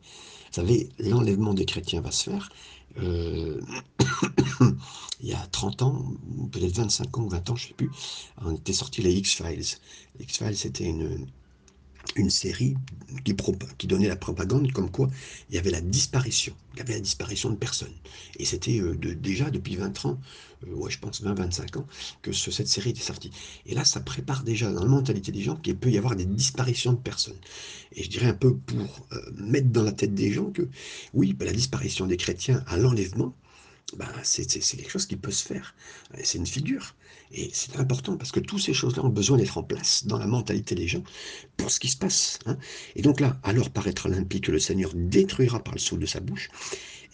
Vous 0.49 0.57
savez, 0.57 0.89
l'enlèvement 0.99 1.55
des 1.55 1.65
chrétiens 1.65 2.01
va 2.01 2.11
se 2.11 2.31
faire. 2.31 2.51
Euh, 2.99 3.61
il 5.21 5.29
y 5.29 5.33
a 5.33 5.47
30 5.51 5.83
ans, 5.83 6.05
peut-être 6.51 6.77
25 6.77 7.19
ans 7.19 7.23
ou 7.23 7.29
20 7.31 7.51
ans, 7.51 7.57
je 7.57 7.65
ne 7.65 7.69
sais 7.69 7.75
plus, 7.75 7.91
on 8.45 8.55
était 8.55 8.75
sorti 8.75 9.01
les 9.01 9.15
X-Files. 9.15 9.79
Les 10.19 10.25
X-Files, 10.25 10.57
c'était 10.57 10.85
une, 10.85 11.27
une 12.17 12.31
série 12.31 12.75
qui, 13.79 13.87
donnait 13.87 14.09
la 14.09 14.17
propagande 14.17 14.73
comme 14.73 14.91
quoi 14.91 15.11
il 15.51 15.57
y 15.57 15.59
avait 15.59 15.71
la 15.71 15.81
disparition, 15.81 16.55
il 16.75 16.79
y 16.79 16.83
avait 16.83 16.95
la 16.95 17.01
disparition 17.01 17.51
de 17.51 17.57
personnes. 17.57 17.93
Et 18.39 18.45
c'était 18.45 18.81
euh, 18.81 18.97
déjà 18.97 19.51
depuis 19.51 19.77
20 19.77 20.07
ans, 20.07 20.19
euh, 20.67 20.75
ouais, 20.75 20.91
je 20.91 20.99
pense 20.99 21.23
20-25 21.23 21.79
ans, 21.79 21.87
que 22.23 22.33
cette 22.33 22.69
série 22.69 22.91
était 22.91 23.01
sortie. 23.01 23.31
Et 23.67 23.75
là, 23.75 23.85
ça 23.85 24.01
prépare 24.01 24.43
déjà 24.43 24.73
dans 24.73 24.83
la 24.83 24.89
mentalité 24.89 25.33
des 25.33 25.43
gens 25.43 25.57
qu'il 25.57 25.77
peut 25.77 25.91
y 25.91 25.99
avoir 25.99 26.17
des 26.17 26.25
disparitions 26.25 26.93
de 26.93 26.99
personnes. 26.99 27.39
Et 27.93 28.03
je 28.03 28.11
dirais 28.11 28.29
un 28.29 28.35
peu 28.35 28.55
pour 28.55 29.07
euh, 29.13 29.19
mettre 29.35 29.69
dans 29.69 29.83
la 29.83 29.93
tête 29.93 30.15
des 30.15 30.33
gens 30.33 30.51
que, 30.51 30.69
oui, 31.15 31.33
bah, 31.33 31.45
la 31.45 31.53
disparition 31.53 32.07
des 32.07 32.17
chrétiens 32.17 32.63
à 32.67 32.77
l'enlèvement, 32.77 33.35
bah, 33.97 34.13
c'est 34.23 34.47
quelque 34.47 34.91
chose 34.91 35.07
qui 35.07 35.17
peut 35.17 35.31
se 35.31 35.45
faire. 35.45 35.75
C'est 36.23 36.39
une 36.39 36.47
figure. 36.47 36.95
Et 37.33 37.51
c'est 37.53 37.77
important 37.77 38.17
parce 38.17 38.31
que 38.31 38.41
toutes 38.41 38.61
ces 38.61 38.75
choses-là 38.75 39.05
ont 39.05 39.09
besoin 39.09 39.39
d'être 39.39 39.57
en 39.57 39.63
place 39.63 40.07
dans 40.07 40.19
la 40.19 40.27
mentalité 40.27 40.75
des 40.75 40.87
gens 40.87 41.03
pour 41.57 41.71
ce 41.71 41.81
qui 41.81 41.89
se 41.89 41.97
passe. 41.97 42.39
Hein. 42.47 42.59
Et 42.95 43.03
donc 43.03 43.21
là, 43.21 43.39
alors 43.43 43.71
paraîtra 43.71 44.09
l'impie 44.09 44.41
que 44.41 44.53
le 44.53 44.59
Seigneur 44.59 44.93
détruira 44.95 45.63
par 45.63 45.75
le 45.75 45.81
souffle 45.81 46.03
de 46.03 46.07
sa 46.07 46.21
bouche 46.21 46.51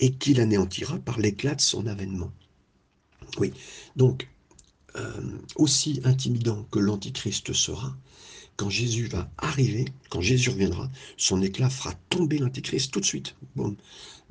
et 0.00 0.12
qu'il 0.12 0.40
anéantira 0.40 0.98
par 0.98 1.18
l'éclat 1.18 1.54
de 1.54 1.60
son 1.60 1.86
avènement. 1.86 2.32
Oui, 3.38 3.52
donc, 3.96 4.28
euh, 4.96 5.20
aussi 5.56 6.00
intimidant 6.04 6.64
que 6.70 6.78
l'Antichrist 6.78 7.52
sera, 7.52 7.96
quand 8.56 8.70
Jésus 8.70 9.06
va 9.06 9.30
arriver, 9.38 9.84
quand 10.08 10.20
Jésus 10.20 10.50
reviendra, 10.50 10.90
son 11.16 11.42
éclat 11.42 11.70
fera 11.70 11.94
tomber 12.10 12.38
l'Antichrist 12.38 12.90
tout 12.92 13.00
de 13.00 13.04
suite. 13.04 13.36
Bon, 13.54 13.76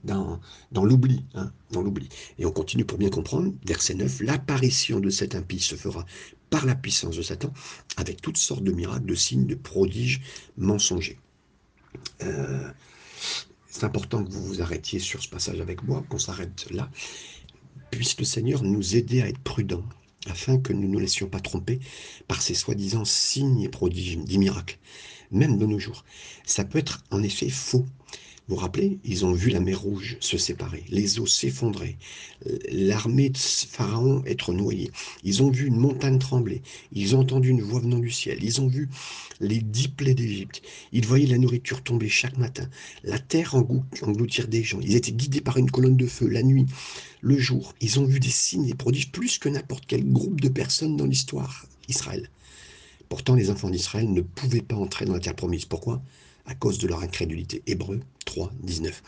dans, 0.03 0.39
dans 0.71 0.85
l'oubli, 0.85 1.25
hein, 1.33 1.51
dans 1.71 1.81
l'oubli. 1.81 2.09
Et 2.37 2.45
on 2.45 2.51
continue 2.51 2.85
pour 2.85 2.97
bien 2.97 3.09
comprendre, 3.09 3.53
verset 3.65 3.95
9, 3.95 4.21
l'apparition 4.21 4.99
de 4.99 5.09
cet 5.09 5.35
impie 5.35 5.59
se 5.59 5.75
fera 5.75 6.05
par 6.49 6.65
la 6.65 6.75
puissance 6.75 7.17
de 7.17 7.21
Satan, 7.21 7.53
avec 7.97 8.21
toutes 8.21 8.37
sortes 8.37 8.63
de 8.63 8.71
miracles, 8.71 9.05
de 9.05 9.15
signes, 9.15 9.47
de 9.47 9.55
prodiges 9.55 10.21
mensongers. 10.57 11.19
Euh, 12.23 12.71
c'est 13.67 13.83
important 13.83 14.23
que 14.23 14.31
vous 14.31 14.43
vous 14.43 14.61
arrêtiez 14.61 14.99
sur 14.99 15.21
ce 15.21 15.29
passage 15.29 15.59
avec 15.59 15.83
moi, 15.83 16.03
qu'on 16.09 16.19
s'arrête 16.19 16.67
là. 16.71 16.89
Puisse 17.91 18.17
le 18.19 18.25
Seigneur 18.25 18.63
nous 18.63 18.95
aider 18.95 19.21
à 19.21 19.27
être 19.27 19.39
prudents, 19.39 19.83
afin 20.27 20.57
que 20.57 20.73
nous 20.73 20.87
ne 20.87 20.93
nous 20.93 20.99
laissions 20.99 21.27
pas 21.27 21.39
tromper 21.39 21.79
par 22.27 22.41
ces 22.41 22.53
soi-disant 22.53 23.05
signes 23.05 23.61
et 23.61 23.69
prodiges, 23.69 24.17
des 24.17 24.37
miracles, 24.37 24.77
même 25.31 25.57
de 25.57 25.65
nos 25.65 25.79
jours. 25.79 26.03
Ça 26.45 26.65
peut 26.65 26.79
être 26.79 27.03
en 27.11 27.23
effet 27.23 27.49
faux. 27.49 27.85
Vous 28.47 28.55
vous 28.55 28.61
rappelez, 28.61 28.99
ils 29.03 29.25
ont 29.25 29.33
vu 29.33 29.49
la 29.49 29.59
mer 29.59 29.81
Rouge 29.81 30.15
se 30.21 30.37
séparer, 30.37 30.85
les 30.87 31.19
eaux 31.19 31.25
s'effondrer, 31.25 31.97
l'armée 32.71 33.29
de 33.29 33.37
Pharaon 33.37 34.23
être 34.25 34.53
noyée. 34.53 34.89
Ils 35.25 35.43
ont 35.43 35.51
vu 35.51 35.67
une 35.67 35.75
montagne 35.75 36.17
trembler, 36.17 36.61
ils 36.93 37.13
ont 37.17 37.19
entendu 37.19 37.49
une 37.49 37.61
voix 37.61 37.81
venant 37.81 37.99
du 37.99 38.09
ciel, 38.09 38.41
ils 38.41 38.61
ont 38.61 38.67
vu 38.67 38.87
les 39.41 39.59
dix 39.59 39.89
plaies 39.89 40.13
d'Égypte, 40.13 40.61
ils 40.93 41.05
voyaient 41.05 41.27
la 41.27 41.37
nourriture 41.37 41.83
tomber 41.83 42.07
chaque 42.07 42.37
matin, 42.37 42.69
la 43.03 43.19
terre 43.19 43.53
engloutir 43.53 44.47
des 44.47 44.63
gens, 44.63 44.79
ils 44.79 44.95
étaient 44.95 45.11
guidés 45.11 45.41
par 45.41 45.57
une 45.57 45.69
colonne 45.69 45.97
de 45.97 46.07
feu 46.07 46.27
la 46.27 46.41
nuit, 46.41 46.67
le 47.19 47.37
jour. 47.37 47.73
Ils 47.81 47.99
ont 47.99 48.05
vu 48.05 48.21
des 48.21 48.29
signes 48.29 48.69
et 48.69 48.75
prodiges 48.75 49.11
plus 49.11 49.39
que 49.39 49.49
n'importe 49.49 49.83
quel 49.87 50.09
groupe 50.09 50.39
de 50.39 50.47
personnes 50.47 50.95
dans 50.95 51.05
l'histoire 51.05 51.65
Israël. 51.89 52.29
Pourtant, 53.09 53.35
les 53.35 53.49
enfants 53.49 53.69
d'Israël 53.69 54.11
ne 54.11 54.21
pouvaient 54.21 54.61
pas 54.61 54.75
entrer 54.75 55.03
dans 55.03 55.13
la 55.13 55.19
terre 55.19 55.35
promise. 55.35 55.65
Pourquoi? 55.65 56.01
À 56.47 56.55
cause 56.55 56.79
de 56.79 56.87
leur 56.87 57.03
incrédulité. 57.03 57.61
Hébreu 57.67 57.99
3, 58.25 58.51
19. 58.63 59.03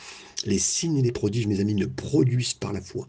Les 0.45 0.59
signes 0.59 0.97
et 0.97 1.01
les 1.01 1.11
prodiges, 1.11 1.47
mes 1.47 1.59
amis, 1.59 1.73
ne 1.73 1.85
produisent 1.85 2.53
par 2.53 2.73
la 2.73 2.81
foi. 2.81 3.07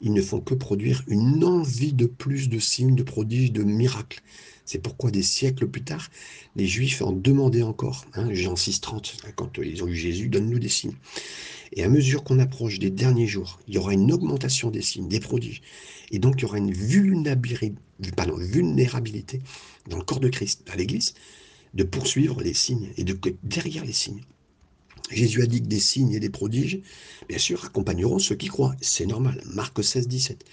Ils 0.00 0.12
ne 0.12 0.22
font 0.22 0.40
que 0.40 0.54
produire 0.54 1.04
une 1.06 1.44
envie 1.44 1.92
de 1.92 2.06
plus 2.06 2.48
de 2.48 2.58
signes, 2.58 2.94
de 2.94 3.02
prodiges, 3.02 3.52
de 3.52 3.62
miracles. 3.62 4.22
C'est 4.64 4.82
pourquoi 4.82 5.10
des 5.10 5.22
siècles 5.22 5.66
plus 5.66 5.82
tard, 5.82 6.10
les 6.54 6.66
Juifs 6.66 7.00
en 7.00 7.12
demandaient 7.12 7.62
encore. 7.62 8.04
Hein, 8.12 8.28
Jean 8.34 8.54
6, 8.54 8.80
30, 8.82 9.16
hein, 9.24 9.30
quand 9.34 9.56
ils 9.56 9.82
ont 9.82 9.86
eu 9.86 9.96
Jésus, 9.96 10.28
donne-nous 10.28 10.58
des 10.58 10.68
signes. 10.68 10.96
Et 11.72 11.84
à 11.84 11.88
mesure 11.88 12.22
qu'on 12.22 12.38
approche 12.38 12.78
des 12.78 12.90
derniers 12.90 13.26
jours, 13.26 13.60
il 13.66 13.74
y 13.74 13.78
aura 13.78 13.94
une 13.94 14.12
augmentation 14.12 14.70
des 14.70 14.82
signes, 14.82 15.08
des 15.08 15.20
prodiges. 15.20 15.62
Et 16.10 16.18
donc, 16.18 16.34
il 16.38 16.42
y 16.42 16.44
aura 16.44 16.58
une 16.58 16.72
vulnérabilité, 16.72 17.74
vulnérabilité 17.98 19.40
dans 19.88 19.96
le 19.96 20.04
corps 20.04 20.20
de 20.20 20.28
Christ, 20.28 20.64
à 20.70 20.76
l'Église, 20.76 21.14
de 21.78 21.84
poursuivre 21.84 22.42
les 22.42 22.54
signes 22.54 22.90
et 22.96 23.04
de 23.04 23.16
derrière 23.44 23.84
les 23.84 23.92
signes. 23.92 24.22
Jésus 25.10 25.42
a 25.42 25.46
dit 25.46 25.62
que 25.62 25.68
des 25.68 25.78
signes 25.78 26.12
et 26.12 26.20
des 26.20 26.28
prodiges, 26.28 26.80
bien 27.28 27.38
sûr, 27.38 27.64
accompagneront 27.64 28.18
ceux 28.18 28.34
qui 28.34 28.48
croient. 28.48 28.74
C'est 28.82 29.06
normal. 29.06 29.40
Marc 29.46 29.82
16, 29.82 30.08
17. 30.08 30.44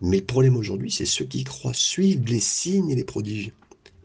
Mais 0.00 0.16
le 0.16 0.24
problème 0.24 0.56
aujourd'hui, 0.56 0.90
c'est 0.90 1.04
ceux 1.04 1.26
qui 1.26 1.44
croient 1.44 1.74
suivent 1.74 2.24
les 2.26 2.40
signes 2.40 2.90
et 2.90 2.96
les 2.96 3.04
prodiges. 3.04 3.52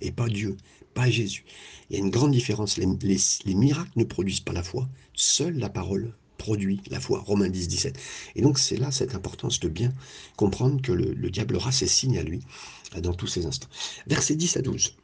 Et 0.02 0.12
pas 0.12 0.28
Dieu, 0.28 0.58
pas 0.94 1.10
Jésus. 1.10 1.46
Il 1.90 1.96
y 1.96 2.00
a 2.00 2.04
une 2.04 2.12
grande 2.12 2.34
différence. 2.34 2.78
Les, 2.78 3.56
miracles 3.56 3.92
ne 3.96 4.04
produisent 4.04 4.42
pas 4.42 4.54
la 4.54 4.62
foi. 4.62 4.88
Seule 5.14 5.58
la 5.58 5.70
parole 5.70 6.14
produit 6.38 6.82
la 6.92 7.00
foi. 7.00 7.24
Romains 7.26 7.50
10, 7.50 7.70
17. 7.70 7.98
Et 8.36 8.42
donc, 8.42 8.60
c'est 8.60 8.78
là 8.78 8.92
cette 8.92 9.16
importance 9.16 9.62
de 9.62 9.70
bien 9.70 9.94
comprendre 10.36 10.82
que 10.82 10.92
le, 10.92 11.14
le 11.14 11.32
diable 11.32 11.56
aura 11.56 11.72
ses 11.72 11.88
signes 11.88 12.18
à 12.18 12.24
lui 12.24 12.42
dans 13.02 13.14
tous 13.14 13.28
ces 13.28 13.46
instants. 13.46 13.70
Versets 14.08 14.36
10 14.36 14.58
à 14.58 14.62
12. 14.62 14.98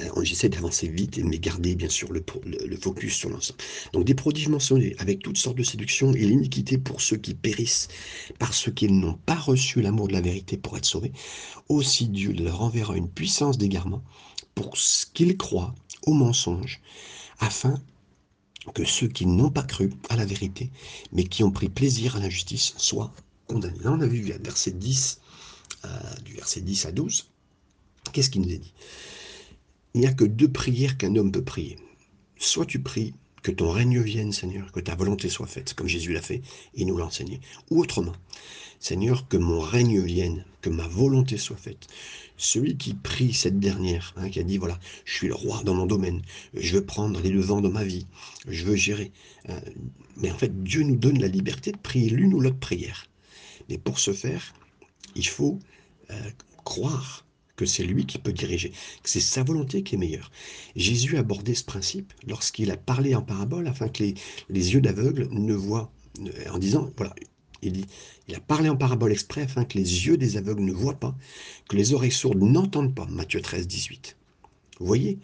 Euh, 0.00 0.24
j'essaie 0.24 0.48
d'avancer 0.48 0.88
vite 0.88 1.18
me 1.18 1.36
garder 1.36 1.74
bien 1.74 1.88
sûr 1.88 2.12
le, 2.12 2.22
focus 2.80 3.14
sur 3.14 3.30
l'ensemble. 3.30 3.58
Donc 3.92 4.04
des 4.04 4.14
prodiges 4.14 4.48
mentionnés 4.48 4.94
avec 4.98 5.22
toutes 5.22 5.38
sortes 5.38 5.56
de 5.56 5.62
séductions 5.62 6.12
et 6.12 6.24
l'iniquité 6.24 6.78
pour 6.78 7.00
ceux 7.00 7.16
qui 7.16 7.34
périssent 7.34 7.88
parce 8.38 8.70
qu'ils 8.72 8.98
n'ont 8.98 9.18
pas 9.26 9.34
reçu 9.34 9.80
l'amour 9.80 10.08
de 10.08 10.12
la 10.12 10.20
vérité 10.20 10.56
pour 10.56 10.76
être 10.76 10.84
sauvés. 10.84 11.12
Aussi 11.68 12.08
Dieu 12.08 12.32
leur 12.32 12.62
enverra 12.62 12.96
une 12.96 13.08
puissance 13.08 13.58
d'égarement 13.58 14.02
pour 14.54 14.76
ce 14.76 15.06
qu'ils 15.06 15.36
croient 15.36 15.74
au 16.06 16.12
mensonge 16.12 16.80
afin 17.40 17.80
que 18.74 18.84
ceux 18.84 19.08
qui 19.08 19.26
n'ont 19.26 19.50
pas 19.50 19.62
cru 19.62 19.90
à 20.08 20.16
la 20.16 20.26
vérité 20.26 20.70
mais 21.12 21.24
qui 21.24 21.42
ont 21.42 21.50
pris 21.50 21.68
plaisir 21.68 22.16
à 22.16 22.20
l'injustice 22.20 22.74
soient 22.76 23.12
condamnés. 23.46 23.78
Là 23.82 23.92
on 23.92 24.00
a 24.00 24.06
vu 24.06 24.20
verset 24.42 24.72
10, 24.72 25.20
euh, 25.84 25.88
du 26.24 26.34
verset 26.34 26.60
10 26.60 26.86
à 26.86 26.92
12. 26.92 27.30
Qu'est-ce 28.12 28.30
qu'il 28.30 28.42
nous 28.42 28.52
est 28.52 28.58
dit? 28.58 28.72
Il 29.94 30.00
n'y 30.00 30.06
a 30.06 30.12
que 30.12 30.24
deux 30.24 30.50
prières 30.50 30.96
qu'un 30.96 31.16
homme 31.16 31.32
peut 31.32 31.44
prier. 31.44 31.76
Soit 32.38 32.66
tu 32.66 32.80
pries 32.80 33.14
que 33.42 33.50
ton 33.50 33.70
règne 33.70 34.00
vienne, 34.00 34.32
Seigneur, 34.32 34.70
que 34.72 34.80
ta 34.80 34.94
volonté 34.94 35.28
soit 35.28 35.46
faite, 35.46 35.74
comme 35.74 35.86
Jésus 35.86 36.12
l'a 36.12 36.22
fait 36.22 36.42
et 36.74 36.84
nous 36.84 36.96
l'a 36.96 37.06
enseigné. 37.06 37.40
Ou 37.70 37.80
autrement, 37.80 38.14
Seigneur, 38.80 39.28
que 39.28 39.36
mon 39.36 39.60
règne 39.60 40.00
vienne, 40.00 40.44
que 40.60 40.70
ma 40.70 40.86
volonté 40.86 41.36
soit 41.36 41.56
faite. 41.56 41.86
Celui 42.36 42.76
qui 42.76 42.94
prie 42.94 43.32
cette 43.32 43.58
dernière, 43.58 44.14
hein, 44.16 44.28
qui 44.28 44.38
a 44.38 44.44
dit, 44.44 44.58
voilà, 44.58 44.78
je 45.04 45.14
suis 45.14 45.28
le 45.28 45.34
roi 45.34 45.62
dans 45.64 45.74
mon 45.74 45.86
domaine, 45.86 46.22
je 46.54 46.76
veux 46.76 46.84
prendre 46.84 47.20
les 47.20 47.30
devants 47.30 47.60
dans 47.60 47.70
ma 47.70 47.84
vie, 47.84 48.06
je 48.46 48.64
veux 48.64 48.76
gérer. 48.76 49.12
Euh, 49.48 49.58
mais 50.16 50.30
en 50.30 50.38
fait, 50.38 50.62
Dieu 50.62 50.82
nous 50.82 50.96
donne 50.96 51.20
la 51.20 51.28
liberté 51.28 51.72
de 51.72 51.78
prier 51.78 52.10
l'une 52.10 52.34
ou 52.34 52.40
l'autre 52.40 52.58
prière. 52.58 53.06
Mais 53.68 53.78
pour 53.78 53.98
ce 53.98 54.12
faire, 54.12 54.54
il 55.16 55.26
faut 55.26 55.58
euh, 56.10 56.30
croire 56.64 57.24
que 57.58 57.66
c'est 57.66 57.82
lui 57.82 58.06
qui 58.06 58.18
peut 58.18 58.32
diriger, 58.32 58.70
que 59.02 59.10
c'est 59.10 59.20
sa 59.20 59.42
volonté 59.42 59.82
qui 59.82 59.96
est 59.96 59.98
meilleure. 59.98 60.30
Jésus 60.76 61.16
a 61.16 61.20
abordé 61.20 61.54
ce 61.54 61.64
principe 61.64 62.12
lorsqu'il 62.26 62.70
a 62.70 62.76
parlé 62.76 63.14
en 63.14 63.22
parabole 63.22 63.66
afin 63.66 63.88
que 63.88 64.04
les, 64.04 64.14
yeux 64.74 64.80
d'aveugle 64.80 65.28
ne 65.32 65.54
voient, 65.54 65.92
en 66.50 66.58
disant, 66.58 66.90
voilà, 66.96 67.14
il 67.62 67.84
il 68.28 68.34
a 68.34 68.40
parlé 68.40 68.68
en 68.68 68.76
parabole 68.76 69.10
exprès 69.10 69.42
afin 69.42 69.64
que 69.64 69.78
les 69.78 70.06
yeux 70.06 70.18
des 70.18 70.36
aveugles 70.36 70.62
ne 70.62 70.72
voient 70.72 71.00
pas, 71.00 71.16
que 71.68 71.76
les 71.76 71.94
oreilles 71.94 72.12
sourdes 72.12 72.42
n'entendent 72.42 72.94
pas. 72.94 73.06
Matthieu 73.06 73.40
13, 73.40 73.66
18. 73.66 74.16
Vous 74.78 74.86
voyez, 74.86 75.18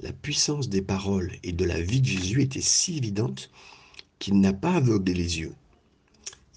la 0.00 0.12
puissance 0.12 0.68
des 0.68 0.82
paroles 0.82 1.32
et 1.42 1.52
de 1.52 1.64
la 1.64 1.80
vie 1.80 2.02
de 2.02 2.06
Jésus 2.06 2.42
était 2.42 2.60
si 2.60 2.98
évidente 2.98 3.50
qu'il 4.18 4.38
n'a 4.38 4.52
pas 4.52 4.74
aveuglé 4.74 5.14
les 5.14 5.40
yeux 5.40 5.54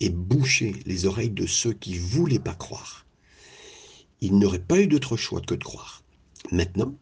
et 0.01 0.09
bouché 0.09 0.75
les 0.85 1.05
oreilles 1.05 1.29
de 1.29 1.47
ceux 1.47 1.73
qui 1.73 1.97
voulaient 1.97 2.39
pas 2.39 2.53
croire 2.53 3.04
ils 4.25 4.37
n'auraient 4.37 4.59
pas 4.59 4.79
eu 4.79 4.87
d'autre 4.87 5.17
choix 5.17 5.41
que 5.41 5.55
de 5.55 5.63
croire. 5.63 6.03
Maintenant, 6.51 6.93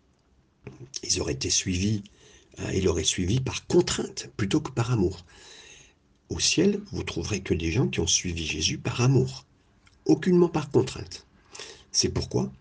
ils 1.04 1.22
auraient 1.22 1.34
été 1.34 1.50
suivis 1.50 2.04
euh, 2.60 2.72
il 2.74 2.88
aurait 2.88 3.04
suivi 3.04 3.40
par 3.40 3.66
contrainte 3.68 4.30
plutôt 4.38 4.62
que 4.62 4.72
par 4.72 4.92
amour. 4.92 5.26
Au 6.30 6.40
ciel, 6.40 6.80
vous 6.92 7.04
trouverez 7.04 7.42
que 7.42 7.54
des 7.54 7.72
gens 7.72 7.88
qui 7.88 8.00
ont 8.00 8.08
suivi 8.08 8.46
Jésus 8.46 8.78
par 8.78 9.02
amour, 9.02 9.46
aucunement 10.06 10.50
par 10.50 10.70
contrainte. 10.70 11.26
C'est 11.92 12.10
pourquoi, 12.10 12.52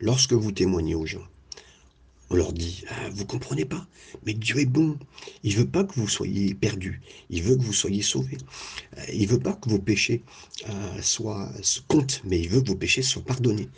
lorsque 0.00 0.32
vous 0.32 0.52
témoignez 0.52 0.94
aux 0.94 1.06
gens, 1.06 1.26
on 2.30 2.36
leur 2.36 2.52
dit, 2.52 2.84
ah, 2.88 3.08
vous 3.10 3.26
comprenez 3.26 3.64
pas, 3.64 3.84
mais 4.24 4.34
Dieu 4.34 4.60
est 4.60 4.66
bon. 4.66 4.96
Il 5.42 5.56
veut 5.56 5.66
pas 5.66 5.82
que 5.82 5.94
vous 5.94 6.08
soyez 6.08 6.54
perdus. 6.54 7.00
Il 7.28 7.42
veut 7.42 7.56
que 7.56 7.62
vous 7.62 7.72
soyez 7.72 8.02
sauvés. 8.02 8.38
Euh, 8.96 9.04
il 9.12 9.26
veut 9.26 9.40
pas 9.40 9.52
que 9.54 9.68
vos 9.68 9.80
péchés 9.80 10.22
euh, 10.68 11.02
soient 11.02 11.52
comptent, 11.88 12.22
mais 12.24 12.38
il 12.38 12.48
veut 12.48 12.62
que 12.62 12.68
vos 12.68 12.76
péchés 12.76 13.02
soient 13.02 13.24
pardonnés. 13.24 13.68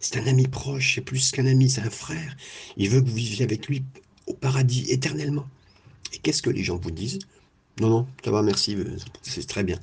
C'est 0.00 0.18
un 0.18 0.26
ami 0.26 0.48
proche, 0.48 0.96
c'est 0.96 1.02
plus 1.02 1.30
qu'un 1.30 1.46
ami, 1.46 1.70
c'est 1.70 1.82
un 1.82 1.90
frère. 1.90 2.36
Il 2.76 2.90
veut 2.90 3.00
que 3.00 3.08
vous 3.08 3.14
viviez 3.14 3.44
avec 3.44 3.68
lui 3.68 3.84
au 4.26 4.34
paradis 4.34 4.90
éternellement. 4.90 5.46
Et 6.12 6.18
qu'est-ce 6.18 6.42
que 6.42 6.50
les 6.50 6.64
gens 6.64 6.78
vous 6.78 6.90
disent? 6.90 7.20
Non, 7.80 7.90
non, 7.90 8.08
ça 8.24 8.32
va, 8.32 8.42
merci, 8.42 8.74
euh, 8.74 8.96
c'est 9.22 9.46
très 9.46 9.62
bien. 9.62 9.78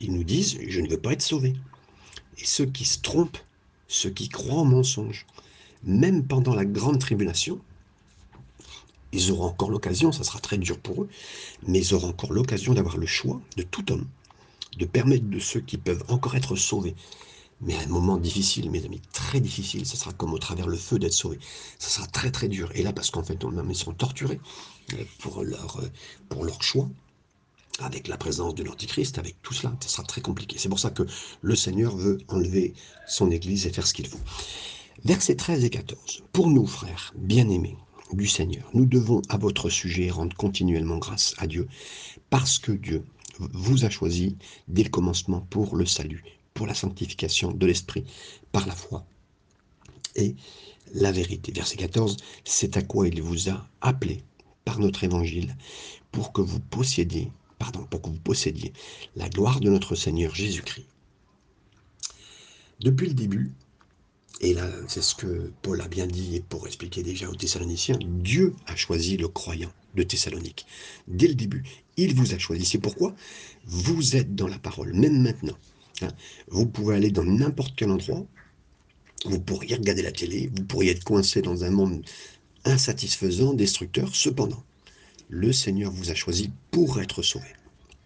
ils 0.00 0.12
nous 0.12 0.24
disent, 0.24 0.56
je 0.68 0.80
ne 0.80 0.88
veux 0.88 1.00
pas 1.00 1.12
être 1.12 1.22
sauvé. 1.22 1.56
Et 2.38 2.44
ceux 2.44 2.66
qui 2.66 2.84
se 2.84 3.00
trompent, 3.00 3.38
ceux 3.88 4.10
qui 4.10 4.28
croient 4.28 4.60
au 4.60 4.64
mensonge, 4.64 5.26
même 5.84 6.24
pendant 6.24 6.54
la 6.54 6.64
grande 6.64 6.98
tribulation, 6.98 7.60
ils 9.12 9.32
auront 9.32 9.46
encore 9.46 9.70
l'occasion, 9.70 10.12
ça 10.12 10.24
sera 10.24 10.38
très 10.38 10.58
dur 10.58 10.78
pour 10.78 11.02
eux, 11.02 11.08
mais 11.66 11.78
ils 11.78 11.94
auront 11.94 12.08
encore 12.08 12.32
l'occasion 12.32 12.74
d'avoir 12.74 12.98
le 12.98 13.06
choix 13.06 13.40
de 13.56 13.62
tout 13.62 13.90
homme, 13.90 14.06
de 14.76 14.84
permettre 14.84 15.24
de 15.24 15.38
ceux 15.38 15.60
qui 15.60 15.78
peuvent 15.78 16.04
encore 16.08 16.36
être 16.36 16.56
sauvés. 16.56 16.94
Mais 17.60 17.74
à 17.74 17.80
un 17.80 17.86
moment 17.86 18.18
difficile, 18.18 18.70
mes 18.70 18.84
amis, 18.84 19.00
très 19.12 19.40
difficile, 19.40 19.84
ce 19.84 19.96
sera 19.96 20.12
comme 20.12 20.32
au 20.32 20.38
travers 20.38 20.68
le 20.68 20.76
feu 20.76 20.98
d'être 20.98 21.12
sauvé. 21.12 21.40
Ça 21.78 21.88
sera 21.88 22.06
très 22.06 22.30
très 22.30 22.48
dur. 22.48 22.70
Et 22.74 22.84
là, 22.84 22.92
parce 22.92 23.10
qu'en 23.10 23.24
fait, 23.24 23.36
ils 23.68 23.74
sont 23.74 23.94
torturés 23.94 24.40
euh, 24.92 25.04
pour 25.18 25.42
leur, 25.42 25.80
euh, 25.80 25.88
pour 26.28 26.44
leur 26.44 26.62
choix, 26.62 26.88
avec 27.80 28.08
la 28.08 28.16
présence 28.16 28.54
de 28.54 28.62
l'Antichrist, 28.62 29.18
avec 29.18 29.40
tout 29.42 29.54
cela, 29.54 29.72
ça 29.80 29.88
sera 29.88 30.02
très 30.04 30.20
compliqué. 30.20 30.56
C'est 30.58 30.68
pour 30.68 30.78
ça 30.78 30.90
que 30.90 31.04
le 31.42 31.56
Seigneur 31.56 31.96
veut 31.96 32.18
enlever 32.28 32.74
son 33.06 33.30
Église 33.30 33.66
et 33.66 33.72
faire 33.72 33.86
ce 33.86 33.94
qu'il 33.94 34.06
faut. 34.06 34.20
Versets 35.04 35.36
13 35.36 35.64
et 35.64 35.70
14. 35.70 36.24
Pour 36.32 36.50
nous, 36.50 36.66
frères, 36.66 37.14
bien-aimés 37.16 37.76
du 38.12 38.26
Seigneur, 38.26 38.68
nous 38.74 38.84
devons 38.84 39.22
à 39.28 39.36
votre 39.36 39.70
sujet 39.70 40.10
rendre 40.10 40.36
continuellement 40.36 40.98
grâce 40.98 41.34
à 41.38 41.46
Dieu, 41.46 41.68
parce 42.30 42.58
que 42.58 42.72
Dieu 42.72 43.04
vous 43.38 43.84
a 43.84 43.90
choisi 43.90 44.36
dès 44.66 44.82
le 44.82 44.90
commencement 44.90 45.40
pour 45.50 45.76
le 45.76 45.86
salut, 45.86 46.24
pour 46.52 46.66
la 46.66 46.74
sanctification 46.74 47.52
de 47.52 47.64
l'esprit, 47.64 48.04
par 48.50 48.66
la 48.66 48.74
foi 48.74 49.06
et 50.16 50.34
la 50.94 51.12
vérité. 51.12 51.52
Verset 51.52 51.76
14, 51.76 52.16
c'est 52.44 52.76
à 52.76 52.82
quoi 52.82 53.06
il 53.06 53.22
vous 53.22 53.48
a 53.48 53.68
appelé 53.80 54.24
par 54.64 54.80
notre 54.80 55.04
évangile, 55.04 55.56
pour 56.10 56.32
que 56.32 56.40
vous 56.40 56.60
possédiez, 56.60 57.30
pardon, 57.60 57.84
pour 57.84 58.02
que 58.02 58.08
vous 58.08 58.18
possédiez 58.18 58.72
la 59.14 59.28
gloire 59.28 59.60
de 59.60 59.70
notre 59.70 59.94
Seigneur 59.94 60.34
Jésus-Christ. 60.34 60.86
Depuis 62.80 63.06
le 63.06 63.14
début, 63.14 63.52
et 64.40 64.54
là, 64.54 64.70
c'est 64.86 65.02
ce 65.02 65.14
que 65.16 65.50
Paul 65.62 65.80
a 65.80 65.88
bien 65.88 66.06
dit, 66.06 66.42
pour 66.48 66.66
expliquer 66.66 67.02
déjà 67.02 67.28
aux 67.28 67.34
Thessaloniciens, 67.34 67.98
Dieu 68.00 68.54
a 68.66 68.76
choisi 68.76 69.16
le 69.16 69.26
croyant 69.26 69.72
de 69.96 70.04
Thessalonique. 70.04 70.64
Dès 71.08 71.26
le 71.26 71.34
début, 71.34 71.64
il 71.96 72.14
vous 72.14 72.34
a 72.34 72.38
choisi. 72.38 72.64
C'est 72.64 72.78
pourquoi 72.78 73.14
vous 73.66 74.14
êtes 74.14 74.36
dans 74.36 74.46
la 74.46 74.58
parole, 74.58 74.94
même 74.94 75.20
maintenant. 75.20 75.58
Hein. 76.02 76.10
Vous 76.48 76.66
pouvez 76.66 76.94
aller 76.94 77.10
dans 77.10 77.24
n'importe 77.24 77.74
quel 77.76 77.90
endroit, 77.90 78.24
vous 79.24 79.40
pourriez 79.40 79.74
regarder 79.74 80.02
la 80.02 80.12
télé, 80.12 80.48
vous 80.54 80.64
pourriez 80.64 80.92
être 80.92 81.02
coincé 81.02 81.42
dans 81.42 81.64
un 81.64 81.70
monde 81.70 82.04
insatisfaisant, 82.64 83.54
destructeur. 83.54 84.14
Cependant, 84.14 84.62
le 85.28 85.52
Seigneur 85.52 85.90
vous 85.90 86.10
a 86.10 86.14
choisi 86.14 86.50
pour 86.70 87.00
être 87.00 87.22
sauvé. 87.22 87.48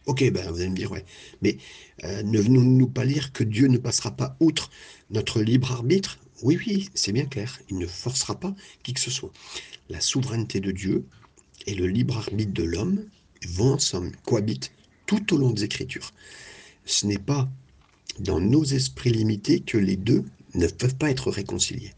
Ok, 0.06 0.28
ben 0.32 0.50
vous 0.50 0.60
allez 0.60 0.70
me 0.70 0.76
dire, 0.76 0.90
ouais, 0.90 1.04
mais 1.42 1.58
euh, 2.04 2.22
ne 2.22 2.40
venons-nous 2.40 2.88
pas 2.88 3.04
lire 3.04 3.32
que 3.32 3.44
Dieu 3.44 3.68
ne 3.68 3.78
passera 3.78 4.10
pas 4.10 4.36
outre 4.40 4.70
notre 5.10 5.42
libre 5.42 5.70
arbitre? 5.70 6.18
Oui, 6.42 6.58
oui, 6.66 6.88
c'est 6.94 7.12
bien 7.12 7.26
clair, 7.26 7.60
il 7.70 7.78
ne 7.78 7.86
forcera 7.86 8.38
pas 8.38 8.54
qui 8.82 8.92
que 8.94 9.00
ce 9.00 9.10
soit. 9.10 9.32
La 9.88 10.00
souveraineté 10.00 10.60
de 10.60 10.72
Dieu 10.72 11.06
et 11.66 11.74
le 11.74 11.86
libre 11.86 12.18
arbitre 12.18 12.52
de 12.52 12.64
l'homme 12.64 13.04
vont 13.46 13.74
ensemble, 13.74 14.12
cohabitent 14.24 14.72
tout 15.06 15.34
au 15.34 15.38
long 15.38 15.50
des 15.50 15.64
Écritures. 15.64 16.12
Ce 16.84 17.06
n'est 17.06 17.18
pas 17.18 17.48
dans 18.18 18.40
nos 18.40 18.64
esprits 18.64 19.12
limités 19.12 19.60
que 19.60 19.78
les 19.78 19.96
deux 19.96 20.24
ne 20.54 20.66
peuvent 20.66 20.96
pas 20.96 21.10
être 21.10 21.30
réconciliés. 21.30 21.92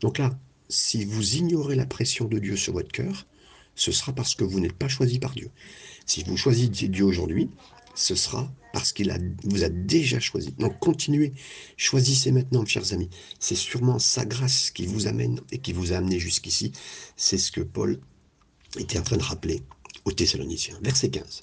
Donc 0.00 0.18
là, 0.18 0.38
si 0.68 1.04
vous 1.04 1.36
ignorez 1.36 1.74
la 1.74 1.86
pression 1.86 2.26
de 2.26 2.38
Dieu 2.38 2.56
sur 2.56 2.72
votre 2.74 2.92
cœur, 2.92 3.26
ce 3.74 3.90
sera 3.90 4.12
parce 4.12 4.34
que 4.34 4.44
vous 4.44 4.60
n'êtes 4.60 4.74
pas 4.74 4.88
choisi 4.88 5.18
par 5.18 5.32
Dieu. 5.32 5.50
Si 6.06 6.22
vous 6.22 6.36
choisissez 6.36 6.88
Dieu 6.88 7.04
aujourd'hui, 7.04 7.50
ce 7.94 8.14
sera 8.14 8.52
parce 8.72 8.92
qu'il 8.92 9.12
vous 9.44 9.62
a 9.62 9.68
déjà 9.68 10.18
choisi. 10.18 10.52
Donc 10.58 10.78
continuez, 10.80 11.32
choisissez 11.76 12.32
maintenant, 12.32 12.64
chers 12.66 12.92
amis. 12.92 13.08
C'est 13.38 13.54
sûrement 13.54 13.98
sa 13.98 14.24
grâce 14.24 14.70
qui 14.70 14.86
vous 14.86 15.06
amène 15.06 15.40
et 15.52 15.58
qui 15.58 15.72
vous 15.72 15.92
a 15.92 15.96
amené 15.96 16.18
jusqu'ici. 16.18 16.72
C'est 17.16 17.38
ce 17.38 17.52
que 17.52 17.60
Paul 17.60 18.00
était 18.78 18.98
en 18.98 19.02
train 19.02 19.16
de 19.16 19.22
rappeler 19.22 19.62
aux 20.04 20.12
Thessaloniciens. 20.12 20.78
Verset 20.82 21.10
15. 21.10 21.42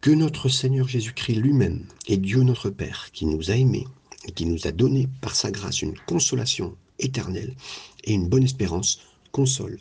Que 0.00 0.10
notre 0.12 0.48
Seigneur 0.48 0.86
Jésus-Christ 0.86 1.34
lui-même 1.34 1.84
et 2.06 2.16
Dieu 2.16 2.42
notre 2.42 2.70
Père, 2.70 3.10
qui 3.12 3.26
nous 3.26 3.50
a 3.50 3.56
aimés 3.56 3.86
et 4.26 4.32
qui 4.32 4.46
nous 4.46 4.66
a 4.66 4.72
donné 4.72 5.08
par 5.20 5.34
sa 5.34 5.50
grâce 5.50 5.82
une 5.82 5.98
consolation 6.06 6.76
éternelle 6.98 7.56
et 8.04 8.12
une 8.12 8.28
bonne 8.28 8.44
espérance, 8.44 9.00
console 9.32 9.78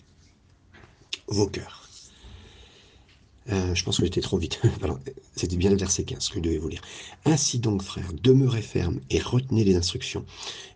vos 1.28 1.48
cœurs. 1.48 1.85
Euh, 3.52 3.76
je 3.76 3.84
pense 3.84 3.98
que 3.98 4.06
j'étais 4.06 4.22
trop 4.22 4.38
vite. 4.38 4.60
C'était 5.36 5.56
bien 5.56 5.70
le 5.70 5.78
verset 5.78 6.04
15 6.04 6.30
que 6.30 6.36
je 6.36 6.40
devais 6.40 6.58
vous 6.58 6.70
lire. 6.70 6.82
Ainsi 7.26 7.60
donc, 7.60 7.84
frères, 7.84 8.12
demeurez 8.14 8.62
fermes 8.62 9.00
et 9.10 9.20
retenez 9.20 9.64
les 9.64 9.76
instructions 9.76 10.26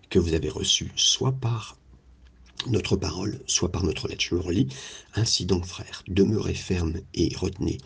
que 0.09 0.19
vous 0.19 0.33
avez 0.33 0.49
reçues, 0.49 0.91
soit 0.95 1.31
par 1.31 1.77
notre 2.67 2.95
parole, 2.95 3.39
soit 3.47 3.71
par 3.71 3.83
notre 3.83 4.07
lettre. 4.07 4.23
Je 4.23 4.35
le 4.35 4.41
relis. 4.41 4.67
Ainsi 5.15 5.45
donc, 5.45 5.65
frères, 5.65 6.03
demeurez 6.07 6.53
fermes 6.53 6.99
et 7.13 7.33
retenez 7.35 7.79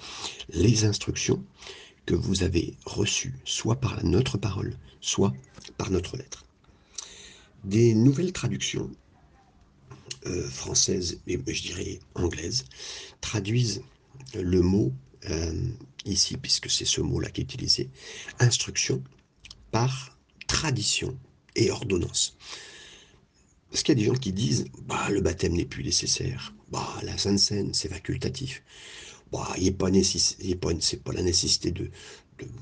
les 0.49 0.85
instructions 0.85 1.43
que 2.05 2.15
vous 2.15 2.43
avez 2.43 2.75
reçues, 2.85 3.35
soit 3.45 3.77
par 3.77 4.03
notre 4.03 4.37
parole, 4.37 4.77
soit 4.99 5.33
par 5.77 5.89
notre 5.91 6.17
lettre. 6.17 6.45
Des 7.63 7.93
nouvelles 7.93 8.33
traductions 8.33 8.91
euh, 10.25 10.49
françaises, 10.49 11.21
et 11.27 11.39
je 11.47 11.61
dirais 11.61 11.99
anglaises, 12.15 12.65
traduisent 13.21 13.83
le 14.35 14.61
mot 14.61 14.93
euh, 15.29 15.69
ici, 16.05 16.37
puisque 16.37 16.69
c'est 16.69 16.85
ce 16.85 17.01
mot-là 17.01 17.29
qui 17.29 17.41
est 17.41 17.45
utilisé, 17.45 17.89
instruction 18.39 19.03
par 19.71 20.17
tradition 20.47 21.17
et 21.55 21.71
ordonnance. 21.71 22.37
Parce 23.69 23.83
qu'il 23.83 23.97
y 23.97 24.01
a 24.01 24.03
des 24.03 24.13
gens 24.13 24.19
qui 24.19 24.33
disent 24.33 24.65
bah, 24.85 25.09
le 25.09 25.21
baptême 25.21 25.53
n'est 25.53 25.65
plus 25.65 25.83
nécessaire, 25.83 26.53
bah, 26.71 26.87
la 27.03 27.17
Sainte 27.17 27.39
Seine, 27.39 27.73
c'est 27.73 27.89
facultatif. 27.89 28.63
Bah, 29.31 29.51
il 29.57 29.63
n'est 29.63 29.71
pas, 29.71 29.89
pas, 29.89 30.73
pas 31.03 31.13
la 31.13 31.23
nécessité 31.23 31.71
de, 31.71 31.89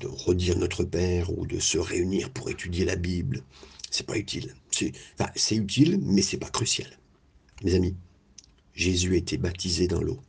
redire 0.04 0.56
notre 0.58 0.84
Père 0.84 1.36
ou 1.36 1.46
de 1.46 1.58
se 1.58 1.76
réunir 1.76 2.30
pour 2.30 2.48
étudier 2.48 2.84
la 2.84 2.96
Bible. 2.96 3.42
C'est 3.90 4.06
pas 4.06 4.16
utile. 4.16 4.54
C'est 4.70 5.56
utile, 5.56 5.98
mais 6.02 6.22
c'est 6.22 6.38
pas 6.38 6.48
crucial. 6.48 6.88
Mes 7.62 7.74
amis, 7.74 7.94
Jésus 8.74 9.14
a 9.14 9.16
été 9.16 9.36
baptisé 9.36 9.86
dans 9.86 10.00
l'eau. 10.00 10.20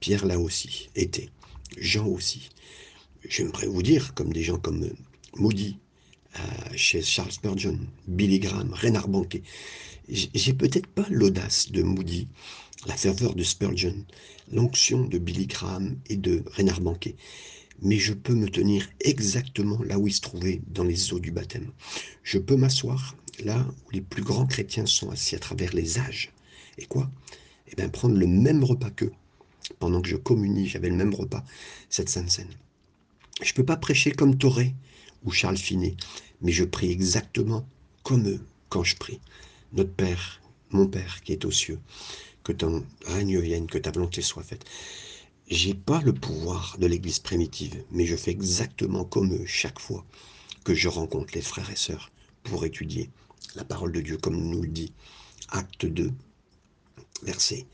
Pierre 0.00 0.26
là 0.26 0.38
aussi 0.38 0.90
était, 0.94 1.30
Jean 1.76 2.06
aussi. 2.06 2.50
J'aimerais 3.28 3.66
vous 3.66 3.82
dire, 3.82 4.14
comme 4.14 4.32
des 4.32 4.42
gens 4.42 4.58
comme 4.58 4.90
Moody, 5.36 5.78
euh, 6.38 6.40
chez 6.76 7.02
Charles 7.02 7.32
Spurgeon, 7.32 7.78
Billy 8.06 8.38
Graham, 8.38 8.72
Renard 8.74 9.08
Banquet, 9.08 9.42
j'ai 10.08 10.54
peut-être 10.54 10.86
pas 10.86 11.06
l'audace 11.10 11.70
de 11.70 11.82
Moody, 11.82 12.28
la 12.86 12.96
ferveur 12.96 13.34
de 13.34 13.42
Spurgeon, 13.42 14.04
l'onction 14.50 15.04
de 15.04 15.18
Billy 15.18 15.46
Graham 15.46 15.98
et 16.08 16.16
de 16.16 16.42
Renard 16.56 16.80
Banquet, 16.80 17.16
mais 17.82 17.98
je 17.98 18.12
peux 18.14 18.34
me 18.34 18.48
tenir 18.48 18.88
exactement 19.00 19.82
là 19.82 19.98
où 19.98 20.06
il 20.06 20.14
se 20.14 20.20
trouvait 20.20 20.60
dans 20.68 20.84
les 20.84 21.12
eaux 21.12 21.20
du 21.20 21.30
baptême. 21.30 21.70
Je 22.22 22.38
peux 22.38 22.56
m'asseoir 22.56 23.16
là 23.44 23.66
où 23.86 23.90
les 23.90 24.00
plus 24.00 24.22
grands 24.22 24.46
chrétiens 24.46 24.86
sont 24.86 25.10
assis 25.10 25.34
à 25.36 25.38
travers 25.38 25.74
les 25.74 25.98
âges. 25.98 26.32
Et 26.78 26.86
quoi? 26.86 27.10
Eh 27.70 27.76
bien, 27.76 27.88
prendre 27.88 28.16
le 28.16 28.26
même 28.26 28.64
repas 28.64 28.90
qu'eux, 28.90 29.12
pendant 29.78 30.00
que 30.00 30.08
je 30.08 30.16
communie, 30.16 30.66
j'avais 30.66 30.88
le 30.88 30.96
même 30.96 31.14
repas, 31.14 31.44
cette 31.88 32.08
sainte 32.08 32.30
scène. 32.30 32.52
Je 33.42 33.50
ne 33.52 33.54
peux 33.54 33.64
pas 33.64 33.76
prêcher 33.76 34.10
comme 34.10 34.36
Toré 34.36 34.74
ou 35.24 35.30
Charles 35.30 35.56
Finet, 35.56 35.96
mais 36.40 36.52
je 36.52 36.64
prie 36.64 36.90
exactement 36.90 37.68
comme 38.02 38.28
eux 38.28 38.40
quand 38.68 38.84
je 38.84 38.96
prie. 38.96 39.20
Notre 39.72 39.92
Père, 39.92 40.40
mon 40.70 40.86
Père 40.86 41.22
qui 41.22 41.32
est 41.32 41.44
aux 41.44 41.50
cieux, 41.50 41.78
que 42.42 42.52
ton 42.52 42.84
règne 43.06 43.38
vienne, 43.40 43.66
que 43.66 43.78
ta 43.78 43.90
volonté 43.90 44.22
soit 44.22 44.42
faite. 44.42 44.64
J'ai 45.48 45.74
pas 45.74 46.00
le 46.02 46.12
pouvoir 46.12 46.76
de 46.78 46.86
l'Église 46.86 47.18
primitive, 47.18 47.84
mais 47.90 48.06
je 48.06 48.16
fais 48.16 48.30
exactement 48.30 49.04
comme 49.04 49.34
eux 49.34 49.46
chaque 49.46 49.78
fois 49.78 50.04
que 50.64 50.74
je 50.74 50.88
rencontre 50.88 51.34
les 51.34 51.42
frères 51.42 51.70
et 51.70 51.76
sœurs 51.76 52.10
pour 52.42 52.64
étudier 52.64 53.10
la 53.54 53.64
parole 53.64 53.92
de 53.92 54.00
Dieu, 54.00 54.18
comme 54.18 54.36
nous 54.36 54.62
le 54.62 54.68
dit 54.68 54.92
Acte 55.48 55.86
2, 55.86 56.12
verset 57.22 57.66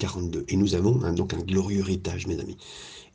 42. 0.00 0.46
Et 0.48 0.56
nous 0.56 0.74
avons 0.74 0.96
donc 1.12 1.34
un 1.34 1.42
glorieux 1.42 1.80
héritage, 1.80 2.26
mes 2.26 2.40
amis. 2.40 2.56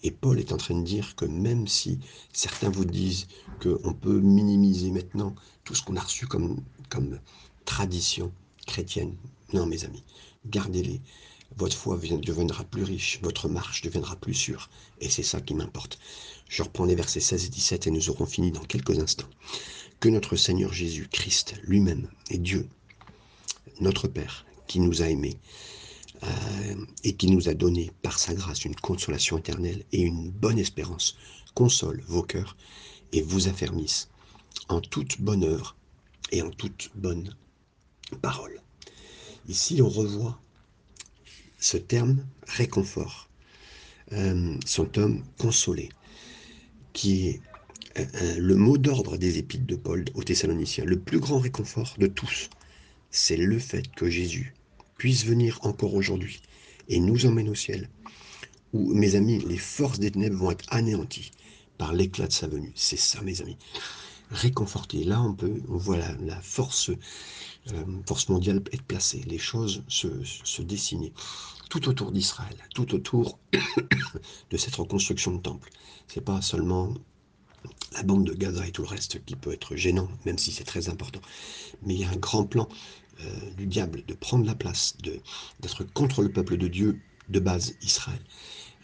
Et 0.04 0.12
Paul 0.12 0.39
est 0.39 0.54
en 0.54 0.58
train 0.58 0.80
de 0.80 0.86
dire 0.86 1.15
que 1.15 1.26
même 1.26 1.67
si 1.67 2.00
certains 2.32 2.69
vous 2.69 2.86
disent 2.86 3.28
qu'on 3.62 3.93
peut 3.93 4.19
minimiser 4.19 4.91
maintenant 4.91 5.34
tout 5.63 5.74
ce 5.74 5.82
qu'on 5.84 5.95
a 5.95 6.02
reçu 6.02 6.28
comme, 6.28 6.62
comme 6.89 7.19
tradition 7.65 8.32
chrétienne, 8.67 9.15
non 9.52 9.65
mes 9.65 9.84
amis, 9.84 10.04
gardez-les. 10.45 11.02
Votre 11.58 11.76
foi 11.76 11.98
deviendra 11.98 12.63
plus 12.65 12.84
riche, 12.84 13.19
votre 13.24 13.48
marche 13.48 13.82
deviendra 13.82 14.15
plus 14.15 14.34
sûre. 14.34 14.69
Et 15.00 15.10
c'est 15.10 15.24
ça 15.24 15.41
qui 15.41 15.56
m'importe. 15.56 15.98
Je 16.50 16.62
reprends 16.62 16.86
les 16.86 16.95
versets 16.95 17.19
16 17.19 17.45
et 17.45 17.50
17 17.50 17.88
et 17.88 17.91
nous 17.91 18.10
aurons 18.10 18.26
fini 18.26 18.52
dans 18.52 18.63
quelques 18.63 19.00
instants. 19.00 19.30
Que 20.00 20.10
notre 20.10 20.36
Seigneur 20.36 20.74
Jésus-Christ 20.74 21.56
lui-même 21.63 22.10
et 22.30 22.38
Dieu, 22.38 22.67
notre 23.80 24.08
Père, 24.08 24.45
qui 24.67 24.80
nous 24.80 25.02
a 25.02 25.10
aimés, 25.10 25.38
et 27.04 27.13
qui 27.15 27.28
nous 27.28 27.49
a 27.49 27.54
donné 27.54 27.91
par 28.01 28.17
sa 28.17 28.34
grâce 28.34 28.65
une 28.65 28.75
consolation 28.75 29.38
éternelle 29.38 29.84
et 29.91 30.01
une 30.01 30.32
bonne 30.32 30.58
espérance, 30.58 31.17
console 31.54 32.04
vos 32.08 32.23
cœurs 32.23 32.56
et 33.12 33.21
vous 33.21 33.47
affermisse 33.47 34.10
en 34.69 34.82
toute 34.82 35.21
bonne 35.21 35.43
œuvre 35.43 35.75
et 36.32 36.41
en 36.41 36.49
toute 36.49 36.89
bonne 36.95 37.36
parole. 38.21 38.62
Ici, 39.47 39.82
on 39.82 39.89
revoit 39.89 40.39
ce 41.60 41.78
terme 41.78 42.25
réconfort, 42.47 43.30
euh, 44.12 44.58
son 44.65 44.89
homme 44.97 45.23
consolé, 45.38 45.89
qui 46.93 47.28
est 47.28 47.41
euh, 47.97 48.36
le 48.38 48.56
mot 48.56 48.78
d'ordre 48.78 49.17
des 49.17 49.38
épîtres 49.38 49.65
de 49.65 49.75
Paul 49.75 50.06
aux 50.15 50.23
Thessaloniciens. 50.23 50.86
Le 50.86 50.99
plus 50.99 51.19
grand 51.19 51.39
réconfort 51.39 51.95
de 51.97 52.08
tous, 52.08 52.49
c'est 53.12 53.38
le 53.38 53.60
fait 53.60 53.89
que 53.95 54.10
Jésus 54.10 54.54
puisse 54.97 55.25
venir 55.25 55.60
encore 55.63 55.93
aujourd'hui 55.93 56.41
et 56.88 56.99
nous 56.99 57.25
emmène 57.25 57.49
au 57.49 57.55
ciel, 57.55 57.89
où, 58.73 58.93
mes 58.93 59.15
amis, 59.15 59.39
les 59.47 59.58
forces 59.58 59.99
des 59.99 60.12
ténèbres 60.12 60.38
vont 60.38 60.51
être 60.51 60.65
anéanties 60.69 61.31
par 61.77 61.93
l'éclat 61.93 62.27
de 62.27 62.34
sa 62.34 62.47
venue. 62.47 62.71
C'est 62.75 62.97
ça, 62.97 63.21
mes 63.21 63.41
amis. 63.41 63.58
Réconforté. 64.31 65.03
Là, 65.03 65.21
on 65.21 65.34
peut, 65.34 65.62
on 65.69 65.77
voit 65.77 65.97
la, 65.97 66.41
force, 66.41 66.89
euh, 66.89 67.84
force 68.08 68.29
mondiale 68.29 68.62
être 68.71 68.84
placée, 68.84 69.23
les 69.27 69.38
choses 69.38 69.84
se, 69.88 70.62
dessiner 70.62 71.13
tout 71.69 71.88
autour 71.89 72.12
d'Israël, 72.12 72.55
tout 72.73 72.93
autour 72.93 73.39
de 74.51 74.58
cette 74.58 74.75
reconstruction 74.75 75.34
de 75.34 75.41
temple. 75.41 75.69
C'est 76.08 76.23
pas 76.23 76.41
seulement 76.41 76.93
la 77.93 78.03
bande 78.03 78.25
de 78.25 78.34
Gaza 78.34 78.67
et 78.67 78.71
tout 78.71 78.84
le 78.84 78.88
reste 78.88 79.23
qui 79.25 79.36
peut 79.36 79.51
être 79.51 79.75
gênant, 79.75 80.10
même 80.25 80.38
si 80.38 80.51
c'est 80.51 80.63
très 80.63 80.89
important. 80.89 81.21
Mais 81.84 81.95
il 81.95 82.01
y 82.01 82.03
a 82.03 82.10
un 82.10 82.17
grand 82.17 82.45
plan 82.45 82.67
euh, 83.21 83.51
du 83.56 83.65
diable 83.65 84.04
de 84.06 84.13
prendre 84.13 84.45
la 84.45 84.56
place, 84.56 84.97
d'être 85.60 85.84
contre 85.93 86.21
le 86.21 86.32
peuple 86.32 86.58
de 86.58 86.67
Dieu 86.67 86.99
de 87.30 87.39
base, 87.39 87.75
Israël. 87.82 88.19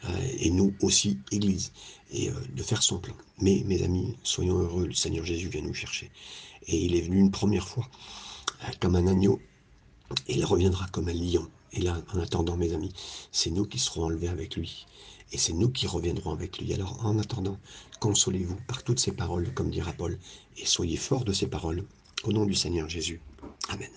Euh, 0.06 0.28
et 0.39 0.50
nous 0.50 0.74
aussi, 0.82 1.20
Église, 1.32 1.74
et 2.12 2.30
euh, 2.30 2.34
de 2.56 2.63
faire 2.63 2.82
son 2.82 2.98
plan. 3.00 3.13
Mais, 3.39 3.63
mes 3.65 3.84
amis, 3.84 4.15
soyons 4.24 4.58
heureux, 4.58 4.88
le 4.88 4.94
Seigneur 4.94 5.26
Jésus 5.26 5.50
vient 5.50 5.62
nous 5.62 5.74
chercher. 5.74 6.10
Et 6.67 6.78
il 6.78 6.96
est 6.96 7.02
venu 7.02 7.20
une 7.20 7.32
première 7.32 7.67
fois 7.67 7.88
comme 8.80 8.96
un 8.96 9.08
agneau, 9.08 9.41
et 10.28 10.36
il 10.36 10.46
reviendra 10.46 10.88
comme 10.91 11.10
un 11.10 11.13
lion. 11.13 11.50
Et 11.74 11.82
là, 11.82 12.02
en 12.13 12.20
attendant, 12.20 12.58
mes 12.58 12.74
amis, 12.74 12.94
c'est 13.32 13.50
nous 13.50 13.65
qui 13.65 13.80
serons 13.80 14.06
enlevés 14.06 14.28
avec 14.28 14.56
lui. 14.56 14.86
Et 15.32 15.38
c'est 15.38 15.54
nous 15.54 15.70
qui 15.70 15.88
reviendrons 15.88 16.32
avec 16.32 16.58
lui. 16.60 16.74
Alors, 16.74 17.06
en 17.06 17.17
attendant, 17.17 17.58
consolez-vous 18.00 18.58
par 18.67 18.84
toutes 18.84 19.00
ces 19.00 19.12
paroles, 19.12 19.54
comme 19.54 19.72
dira 19.72 19.94
Paul, 19.94 20.17
et 20.58 20.65
soyez 20.65 20.98
forts 20.98 21.26
de 21.26 21.34
ces 21.34 21.48
paroles. 21.48 21.86
Au 22.24 22.32
nom 22.32 22.46
du 22.46 22.54
Seigneur 22.54 22.88
Jésus. 22.88 23.20
Amen. 23.70 23.89